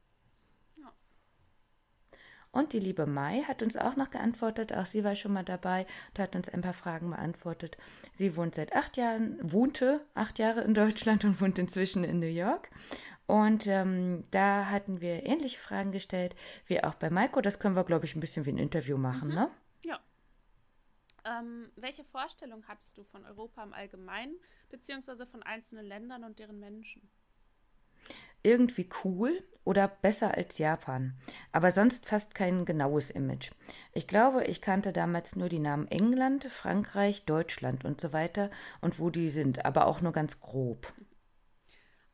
[2.55, 5.85] Und die liebe Mai hat uns auch noch geantwortet, auch sie war schon mal dabei
[6.11, 7.75] und hat uns ein paar Fragen beantwortet.
[8.13, 12.27] Sie wohnt seit acht Jahren, wohnte acht Jahre in Deutschland und wohnt inzwischen in New
[12.27, 12.69] York.
[13.27, 16.33] Und ähm, da hatten wir ähnliche Fragen gestellt
[16.65, 17.41] wie auch bei Maiko.
[17.41, 19.35] Das können wir, glaube ich, ein bisschen wie ein Interview machen, mhm.
[19.35, 19.49] ne?
[19.83, 19.99] Ja.
[21.25, 24.35] Ähm, welche Vorstellung hattest du von Europa im Allgemeinen,
[24.69, 27.09] beziehungsweise von einzelnen Ländern und deren Menschen?
[28.45, 31.15] irgendwie cool oder besser als Japan,
[31.51, 33.51] aber sonst fast kein genaues Image.
[33.91, 38.51] Ich glaube, ich kannte damals nur die Namen England, Frankreich, Deutschland und so weiter
[38.81, 40.93] und wo die sind, aber auch nur ganz grob.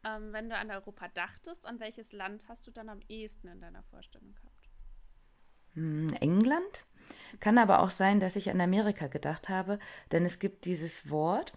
[0.03, 3.59] Ähm, wenn du an Europa dachtest, an welches Land hast du dann am ehesten in
[3.59, 4.69] deiner Vorstellung gehabt?
[5.73, 6.85] Hm, England?
[7.39, 9.79] Kann aber auch sein, dass ich an Amerika gedacht habe,
[10.11, 11.53] denn es gibt dieses Wort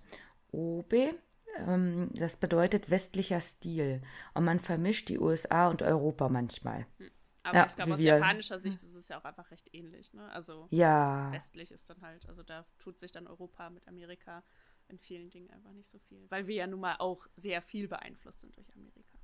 [0.51, 1.15] Obe
[1.57, 4.03] ähm, das bedeutet westlicher Stil.
[4.35, 6.87] Und man vermischt die USA und Europa manchmal.
[6.99, 7.11] Hm.
[7.45, 8.17] Aber ja, ich glaube, aus wir.
[8.17, 10.15] japanischer Sicht ist es ja auch einfach recht ähnlich.
[10.15, 10.31] Ne?
[10.33, 11.31] Also ja.
[11.31, 14.43] westlich ist dann halt, also da tut sich dann Europa mit Amerika
[14.89, 16.25] in vielen Dingen einfach nicht so viel.
[16.31, 19.19] Weil wir ja nun mal auch sehr viel beeinflusst sind durch Amerika.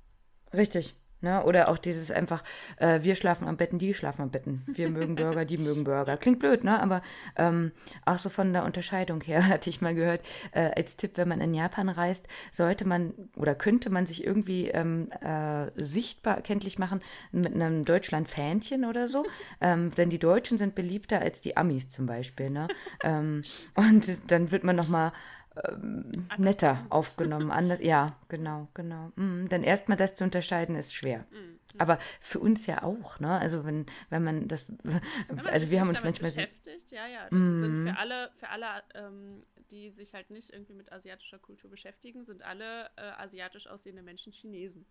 [0.53, 1.43] Richtig, Ne?
[1.43, 2.43] Oder auch dieses einfach,
[2.77, 4.63] äh, wir schlafen am Betten, die schlafen am Betten.
[4.67, 6.17] Wir mögen Burger, die mögen Burger.
[6.17, 6.81] Klingt blöd, ne?
[6.81, 7.01] Aber
[7.35, 7.71] ähm,
[8.05, 11.39] auch so von der Unterscheidung her hatte ich mal gehört, äh, als Tipp, wenn man
[11.39, 17.01] in Japan reist, sollte man oder könnte man sich irgendwie ähm, äh, sichtbar kenntlich machen
[17.31, 19.25] mit einem Deutschland-Fähnchen oder so.
[19.61, 22.49] ähm, denn die Deutschen sind beliebter als die Amis zum Beispiel.
[22.49, 22.67] Ne?
[23.03, 23.43] ähm,
[23.75, 25.11] und dann wird man nochmal
[25.55, 27.51] ähm, netter aufgenommen.
[27.51, 29.11] Anders, ja, genau, genau.
[29.15, 29.49] Mhm.
[29.49, 31.25] Denn erstmal das zu unterscheiden ist schwer.
[31.31, 31.59] Mhm.
[31.77, 33.37] Aber für uns ja auch, ne?
[33.39, 34.65] Also wenn, wenn man das,
[35.45, 37.27] also wir haben uns manchmal beschäftigt, ja, ja.
[37.31, 37.57] Mhm.
[37.57, 39.41] Sind für alle, für alle, ähm,
[39.71, 44.31] die sich halt nicht irgendwie mit asiatischer Kultur beschäftigen, sind alle äh, asiatisch aussehende Menschen
[44.31, 44.85] Chinesen.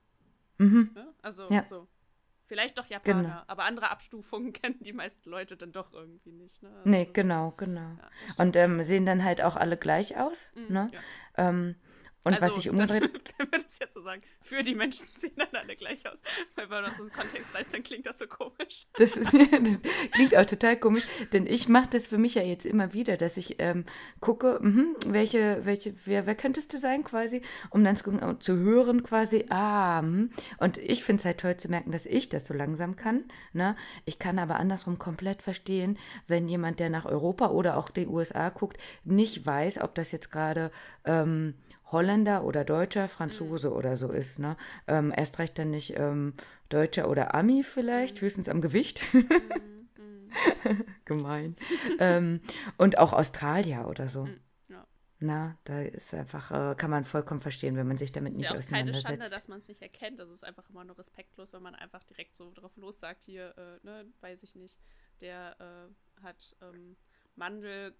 [0.59, 0.91] Mhm.
[0.95, 1.15] Ne?
[1.23, 1.65] Also ja.
[1.65, 1.89] so.
[2.51, 3.43] Vielleicht doch Japaner, genau.
[3.47, 6.61] aber andere Abstufungen kennen die meisten Leute dann doch irgendwie nicht.
[6.65, 6.69] Ne?
[6.79, 7.81] Also nee, genau, genau.
[7.97, 10.51] Ja, und ähm, sehen dann halt auch alle gleich aus.
[10.57, 10.91] Mhm, ne?
[10.93, 11.49] Ja.
[11.49, 11.77] Ähm,
[12.25, 13.03] und also, was ich umgedreht.
[13.39, 16.21] Wenn wir das jetzt so sagen, für die Menschen sehen dann alle gleich aus.
[16.55, 18.87] Weil wenn man das so einen Kontext weiß, dann klingt das so komisch.
[18.99, 19.81] Das, ist, das
[20.13, 23.39] klingt auch total komisch, denn ich mache das für mich ja jetzt immer wieder, dass
[23.39, 23.85] ich ähm,
[24.21, 28.57] gucke, mh, welche, welche, wer, wer könntest du sein quasi, um dann zu, gucken, zu
[28.57, 30.29] hören quasi, ah, mh.
[30.59, 33.25] und ich finde es halt toll zu merken, dass ich das so langsam kann.
[33.55, 33.77] Ne?
[34.05, 38.51] Ich kann aber andersrum komplett verstehen, wenn jemand, der nach Europa oder auch die USA
[38.51, 40.71] guckt, nicht weiß, ob das jetzt gerade
[41.05, 41.55] ähm,
[41.93, 43.77] Holländer oder Deutscher, Franzose mhm.
[43.77, 44.39] oder so ist.
[44.39, 44.57] Ne?
[44.87, 46.35] Ähm, erst recht dann nicht ähm,
[46.69, 48.21] Deutscher oder Ami vielleicht, mhm.
[48.23, 49.03] höchstens am Gewicht.
[49.13, 49.29] Mhm.
[49.97, 50.85] mhm.
[51.05, 51.57] Gemein.
[51.99, 52.41] ähm,
[52.77, 54.29] und auch Australier oder so.
[54.69, 54.87] Ja.
[55.19, 58.71] Na, da ist einfach, äh, kann man vollkommen verstehen, wenn man sich damit nicht auseinandersetzt.
[58.71, 60.19] Es ist keine Schande, dass man es nicht erkennt.
[60.19, 63.55] Das ist einfach immer nur respektlos, wenn man einfach direkt so drauf los sagt, hier,
[63.59, 64.81] äh, ne, weiß ich nicht,
[65.21, 66.97] der äh, hat ähm,
[67.37, 67.95] Mandel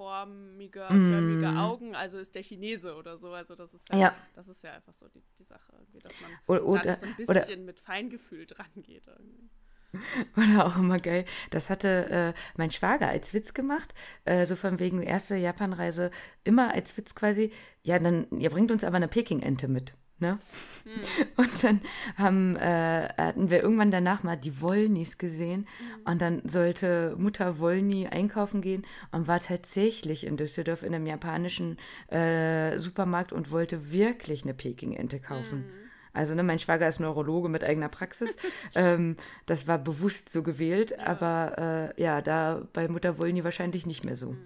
[0.00, 1.12] formiger, mm.
[1.12, 3.32] förmige Augen, also ist der Chinese oder so.
[3.34, 4.16] Also das ist ja, ja.
[4.34, 7.36] das ist ja einfach so die, die Sache, dass man oder, oder so ein bisschen
[7.36, 9.06] oder, mit Feingefühl dran geht.
[9.06, 9.50] Irgendwie.
[10.36, 11.24] Oder auch immer geil.
[11.50, 13.92] Das hatte äh, mein Schwager als Witz gemacht,
[14.24, 16.12] äh, so von wegen erste Japanreise,
[16.44, 17.50] immer als Witz quasi,
[17.82, 19.94] ja, dann, ihr bringt uns aber eine Peking-Ente mit.
[20.20, 20.38] Ne?
[20.84, 21.00] Hm.
[21.36, 21.80] Und dann
[22.16, 26.00] haben, äh, hatten wir irgendwann danach mal die Wollnis gesehen hm.
[26.04, 31.78] und dann sollte Mutter Wollny einkaufen gehen und war tatsächlich in Düsseldorf in einem japanischen
[32.08, 35.64] äh, Supermarkt und wollte wirklich eine Peking-Ente kaufen.
[35.64, 35.70] Hm.
[36.12, 38.36] Also ne, mein Schwager ist Neurologe mit eigener Praxis.
[38.74, 39.16] ähm,
[39.46, 41.06] das war bewusst so gewählt, ja.
[41.06, 44.30] aber äh, ja, da bei Mutter Wollny wahrscheinlich nicht mehr so.
[44.30, 44.38] Hm.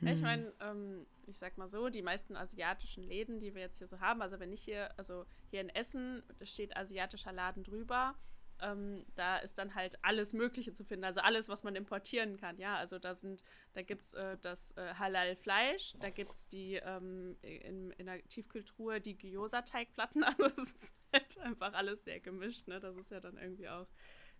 [0.00, 3.78] Ja, ich meine, ähm, ich sag mal so, die meisten asiatischen Läden, die wir jetzt
[3.78, 8.14] hier so haben, also wenn ich hier, also hier in Essen steht asiatischer Laden drüber,
[8.62, 12.58] ähm, da ist dann halt alles Mögliche zu finden, also alles, was man importieren kann,
[12.58, 16.74] ja, also da sind, da gibt es äh, das äh, Halal-Fleisch, da gibt es die
[16.74, 22.68] ähm, in, in der Tiefkühltruhe die Gyoza-Teigplatten, also es ist halt einfach alles sehr gemischt,
[22.68, 23.88] ne, das ist ja dann irgendwie auch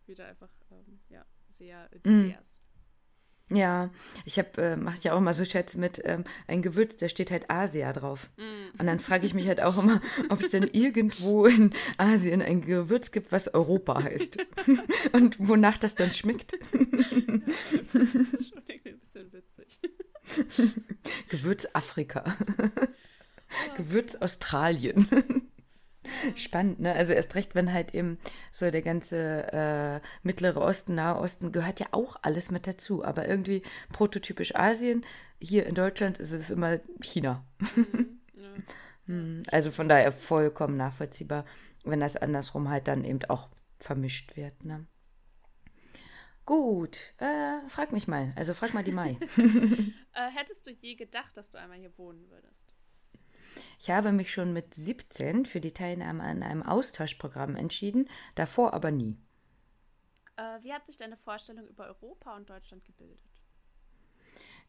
[0.06, 2.62] wieder einfach, ähm, ja, sehr divers.
[2.62, 2.69] Mm.
[3.52, 3.90] Ja,
[4.24, 7.32] ich habe, äh, mache ja auch immer so Chats mit ähm, ein Gewürz, da steht
[7.32, 8.30] halt Asia drauf.
[8.36, 8.80] Mm.
[8.80, 12.60] Und dann frage ich mich halt auch immer, ob es denn irgendwo in Asien ein
[12.60, 14.38] Gewürz gibt, was Europa heißt.
[15.12, 16.52] Und wonach das dann schmeckt.
[16.52, 19.80] das ist schon irgendwie ein bisschen witzig.
[21.28, 22.36] Gewürz Afrika.
[23.76, 25.08] Gewürz Australien.
[26.34, 26.92] Spannend, ne?
[26.94, 28.18] Also erst recht, wenn halt eben
[28.52, 33.04] so der ganze äh, Mittlere Osten, Nahe Osten gehört ja auch alles mit dazu.
[33.04, 35.04] Aber irgendwie prototypisch Asien.
[35.40, 37.44] Hier in Deutschland ist es immer China.
[38.34, 38.48] Ja.
[39.06, 41.44] Hm, Also von daher vollkommen nachvollziehbar,
[41.84, 43.48] wenn das andersrum halt dann eben auch
[43.78, 44.86] vermischt wird, ne?
[46.46, 48.32] Gut, äh, frag mich mal.
[48.36, 49.16] Also frag mal die Mai.
[50.12, 52.69] Äh, hättest du je gedacht, dass du einmal hier wohnen würdest?
[53.78, 58.90] Ich habe mich schon mit 17 für die Teilnahme an einem Austauschprogramm entschieden, davor aber
[58.90, 59.16] nie.
[60.36, 63.20] Äh, wie hat sich deine Vorstellung über Europa und Deutschland gebildet?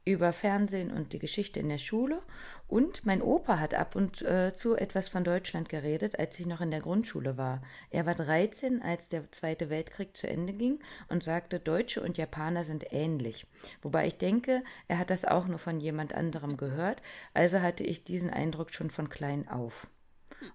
[0.04, 2.22] Über Fernsehen und die Geschichte in der Schule.
[2.68, 6.62] Und mein Opa hat ab und äh, zu etwas von Deutschland geredet, als ich noch
[6.62, 7.62] in der Grundschule war.
[7.89, 10.80] Er war 13, als der Zweite Weltkrieg zu Ende ging
[11.10, 13.45] und sagte, Deutsche und Japaner sind ähnlich.
[13.82, 17.02] Wobei ich denke, er hat das auch nur von jemand anderem gehört,
[17.34, 19.88] also hatte ich diesen Eindruck schon von klein auf.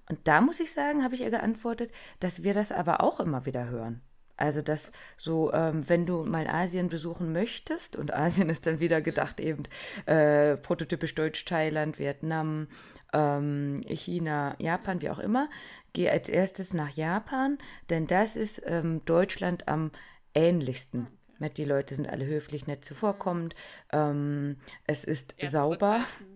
[0.08, 3.46] Und da muss ich sagen, habe ich ihr geantwortet, dass wir das aber auch immer
[3.46, 4.00] wieder hören.
[4.36, 9.00] Also, dass so, ähm, wenn du mal Asien besuchen möchtest, und Asien ist dann wieder
[9.00, 9.62] gedacht eben
[10.06, 12.68] äh, prototypisch Deutsch, Thailand, Vietnam,
[13.12, 15.48] ähm, China, Japan, wie auch immer,
[15.92, 17.58] geh als erstes nach Japan,
[17.88, 19.90] denn das ist ähm, Deutschland am
[20.34, 21.08] ähnlichsten.
[21.38, 23.54] Mit die Leute sind alle höflich, nett zuvorkommend.
[23.92, 24.56] Ähm,
[24.86, 26.35] es ist Eher sauber zurückhaltend.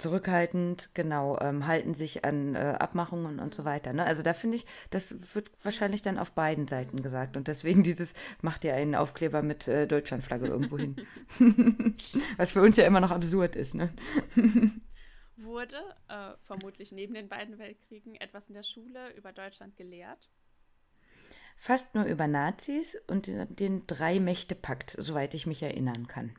[0.00, 3.92] Zurückhaltend, genau, ähm, halten sich an äh, Abmachungen und so weiter.
[3.92, 4.04] Ne?
[4.04, 7.36] Also da finde ich, das wird wahrscheinlich dann auf beiden Seiten gesagt.
[7.36, 10.96] Und deswegen dieses, macht ihr einen Aufkleber mit äh, Deutschlandflagge irgendwo hin.
[12.36, 13.74] Was für uns ja immer noch absurd ist.
[13.74, 13.92] Ne?
[15.36, 15.76] Wurde
[16.08, 20.28] äh, vermutlich neben den beiden Weltkriegen etwas in der Schule über Deutschland gelehrt?
[21.56, 26.34] Fast nur über Nazis und den, den Drei-Mächte-Pakt, soweit ich mich erinnern kann.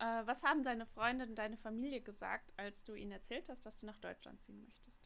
[0.00, 3.76] Äh, was haben deine Freunde und deine Familie gesagt, als du ihnen erzählt hast, dass
[3.76, 5.02] du nach Deutschland ziehen möchtest?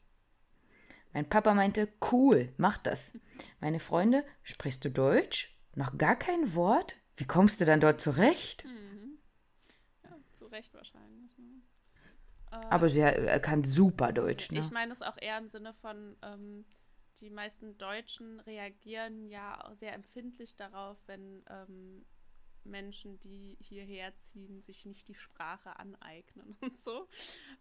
[1.12, 3.12] Mein Papa meinte, cool, mach das.
[3.60, 5.56] Meine Freunde, sprichst du Deutsch?
[5.74, 6.96] Noch gar kein Wort?
[7.16, 8.64] Wie kommst du dann dort zurecht?
[8.64, 9.18] Mhm.
[10.04, 11.36] Ja, zu Recht wahrscheinlich.
[11.38, 11.62] Ne?
[12.52, 14.60] Äh, Aber sie äh, kann super Deutsch, ne?
[14.60, 16.64] Ich meine es auch eher im Sinne von, ähm,
[17.18, 22.04] die meisten Deutschen reagieren ja sehr empfindlich darauf, wenn ähm,
[22.64, 27.08] Menschen, die hierher ziehen, sich nicht die Sprache aneignen und so.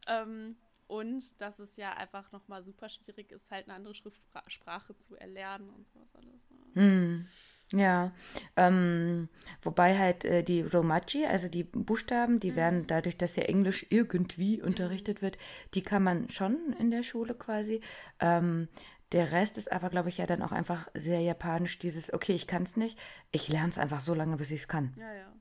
[0.08, 0.56] Ähm,
[0.88, 5.70] und dass es ja einfach nochmal super schwierig ist, halt eine andere Schriftsprache zu erlernen
[5.70, 6.50] und sowas alles.
[6.52, 6.58] Ne?
[6.74, 7.28] Hm,
[7.72, 8.12] ja,
[8.56, 9.30] ähm,
[9.62, 14.62] wobei halt äh, die Romaji, also die Buchstaben, die werden dadurch, dass ja Englisch irgendwie
[14.62, 15.38] unterrichtet wird,
[15.74, 17.82] die kann man schon in der Schule quasi.
[18.20, 18.68] Ähm,
[19.14, 22.48] der Rest ist aber, glaube ich, ja dann auch einfach sehr japanisch, dieses, okay, ich
[22.48, 22.98] kann es nicht,
[23.32, 24.94] ich lerne es einfach so lange, bis ich es kann.
[24.98, 25.34] Ja, ja, ja.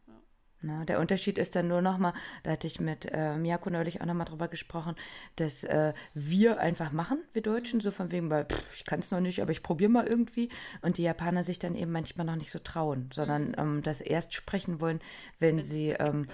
[0.64, 2.12] Na, der Unterschied ist dann nur nochmal,
[2.45, 4.95] da hatte ich mit äh, Miyako neulich auch nochmal drüber gesprochen,
[5.35, 9.11] dass äh, wir einfach machen, wir Deutschen, so von wegen, weil pff, ich kann es
[9.11, 10.51] noch nicht, aber ich probiere mal irgendwie.
[10.81, 14.35] Und die Japaner sich dann eben manchmal noch nicht so trauen, sondern ähm, das erst
[14.35, 15.01] sprechen wollen,
[15.41, 16.29] wenn Wenn sie ähm.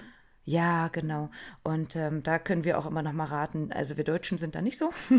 [0.49, 1.29] Ja, genau.
[1.63, 4.63] Und ähm, da können wir auch immer noch mal raten, also wir Deutschen sind da
[4.63, 4.91] nicht so.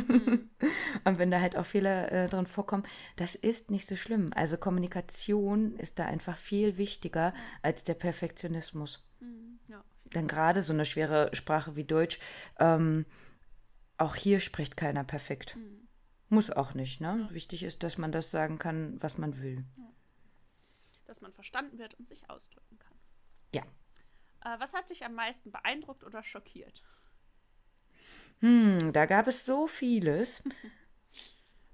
[1.05, 2.83] Und wenn da halt auch Fehler äh, drin vorkommen,
[3.14, 4.33] das ist nicht so schlimm.
[4.35, 9.05] Also Kommunikation ist da einfach viel wichtiger als der Perfektionismus.
[9.20, 9.61] Mhm.
[9.68, 9.85] Ja,
[10.16, 12.18] Denn gerade so eine schwere Sprache wie Deutsch,
[12.59, 13.07] ähm,
[13.99, 15.55] auch hier spricht keiner perfekt.
[15.55, 15.87] Mhm.
[16.28, 17.28] Muss auch nicht, ne?
[17.31, 19.64] Wichtig ist, dass man das sagen kann, was man will.
[21.07, 22.97] dass man verstanden wird und sich ausdrücken kann.
[23.55, 23.62] Ja.
[24.45, 26.84] Äh, was hat dich am meisten beeindruckt oder schockiert?
[28.41, 30.43] Hm, da gab es so vieles.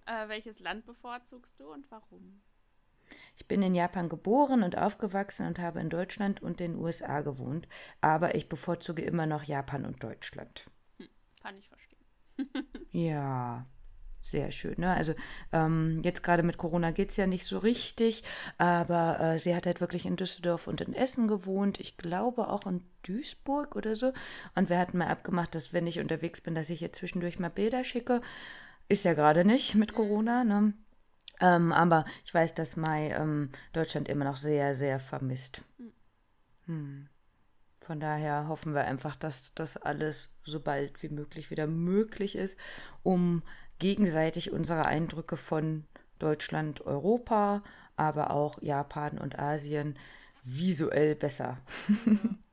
[0.08, 2.40] Äh, welches Land bevorzugst du und warum?
[3.36, 7.68] Ich bin in Japan geboren und aufgewachsen und habe in Deutschland und den USA gewohnt,
[8.00, 10.70] aber ich bevorzuge immer noch Japan und Deutschland.
[11.42, 12.06] Kann ich verstehen.
[12.92, 13.66] Ja,
[14.30, 14.74] sehr schön.
[14.78, 14.92] Ne?
[14.94, 15.14] Also
[15.52, 18.22] ähm, jetzt gerade mit Corona geht es ja nicht so richtig,
[18.58, 21.80] aber äh, sie hat halt wirklich in Düsseldorf und in Essen gewohnt.
[21.80, 24.12] Ich glaube auch in Duisburg oder so.
[24.54, 27.50] Und wir hatten mal abgemacht, dass wenn ich unterwegs bin, dass ich ihr zwischendurch mal
[27.50, 28.20] Bilder schicke.
[28.88, 30.72] Ist ja gerade nicht mit Corona, ne?
[31.40, 35.62] Ähm, aber ich weiß, dass Mai ähm, Deutschland immer noch sehr, sehr vermisst.
[36.66, 37.08] Hm.
[37.86, 42.58] Von daher hoffen wir einfach, dass das alles so bald wie möglich wieder möglich ist,
[43.04, 43.42] um
[43.78, 45.84] gegenseitig unsere Eindrücke von
[46.18, 47.62] Deutschland, Europa,
[47.96, 49.98] aber auch Japan und Asien
[50.42, 51.58] visuell besser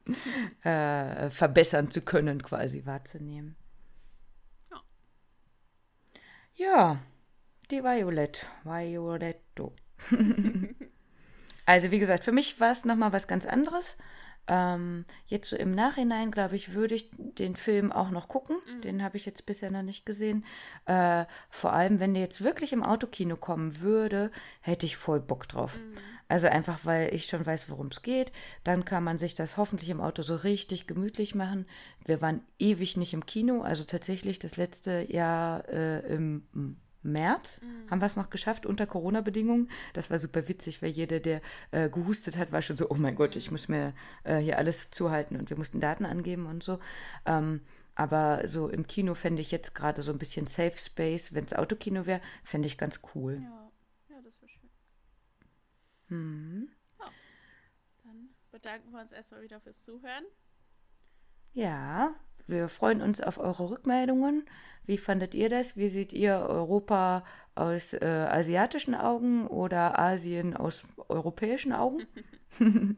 [0.64, 3.56] äh, verbessern zu können, quasi wahrzunehmen.
[6.56, 7.00] Ja.
[7.72, 8.46] Die Violet.
[8.64, 9.74] Violetto.
[11.66, 13.98] also wie gesagt, für mich war es nochmal was ganz anderes.
[14.48, 18.58] Ähm, jetzt so im Nachhinein, glaube ich, würde ich den Film auch noch gucken.
[18.68, 18.82] Mhm.
[18.82, 20.46] Den habe ich jetzt bisher noch nicht gesehen.
[20.86, 24.32] Äh, vor allem, wenn der jetzt wirklich im Autokino kommen würde,
[24.62, 25.78] hätte ich voll Bock drauf.
[25.78, 25.94] Mhm.
[26.28, 28.32] Also einfach, weil ich schon weiß, worum es geht.
[28.64, 31.66] Dann kann man sich das hoffentlich im Auto so richtig gemütlich machen.
[32.06, 37.90] Wir waren ewig nicht im Kino, also tatsächlich das letzte Jahr äh, im März mhm.
[37.90, 39.70] haben wir es noch geschafft unter Corona-Bedingungen.
[39.94, 41.42] Das war super witzig, weil jeder, der
[41.72, 43.94] äh, gehustet hat, war schon so, oh mein Gott, ich muss mir
[44.24, 46.80] äh, hier alles zuhalten und wir mussten Daten angeben und so.
[47.26, 47.62] Ähm,
[47.96, 51.34] aber so im Kino fände ich jetzt gerade so ein bisschen Safe Space.
[51.34, 53.42] Wenn es Autokino wäre, fände ich ganz cool.
[53.44, 53.72] Ja,
[54.10, 54.70] ja das wäre schön.
[56.08, 56.70] Mhm.
[57.00, 57.06] Ja.
[58.04, 60.24] Dann bedanken wir uns erstmal wieder fürs Zuhören.
[61.54, 62.16] Ja,
[62.48, 64.46] wir freuen uns auf eure Rückmeldungen.
[64.86, 65.78] Wie fandet ihr das?
[65.78, 67.24] Wie seht ihr Europa
[67.56, 72.06] aus äh, asiatischen Augen oder Asien aus europäischen Augen?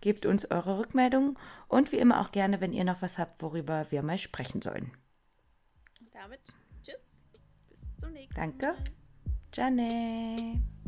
[0.00, 1.38] Gebt uns eure Rückmeldungen
[1.68, 4.92] und wie immer auch gerne, wenn ihr noch was habt, worüber wir mal sprechen sollen.
[6.12, 6.40] damit
[6.82, 7.22] tschüss.
[7.68, 8.66] Bis zum nächsten Danke.
[8.66, 8.76] Mal.
[9.52, 10.79] Danke.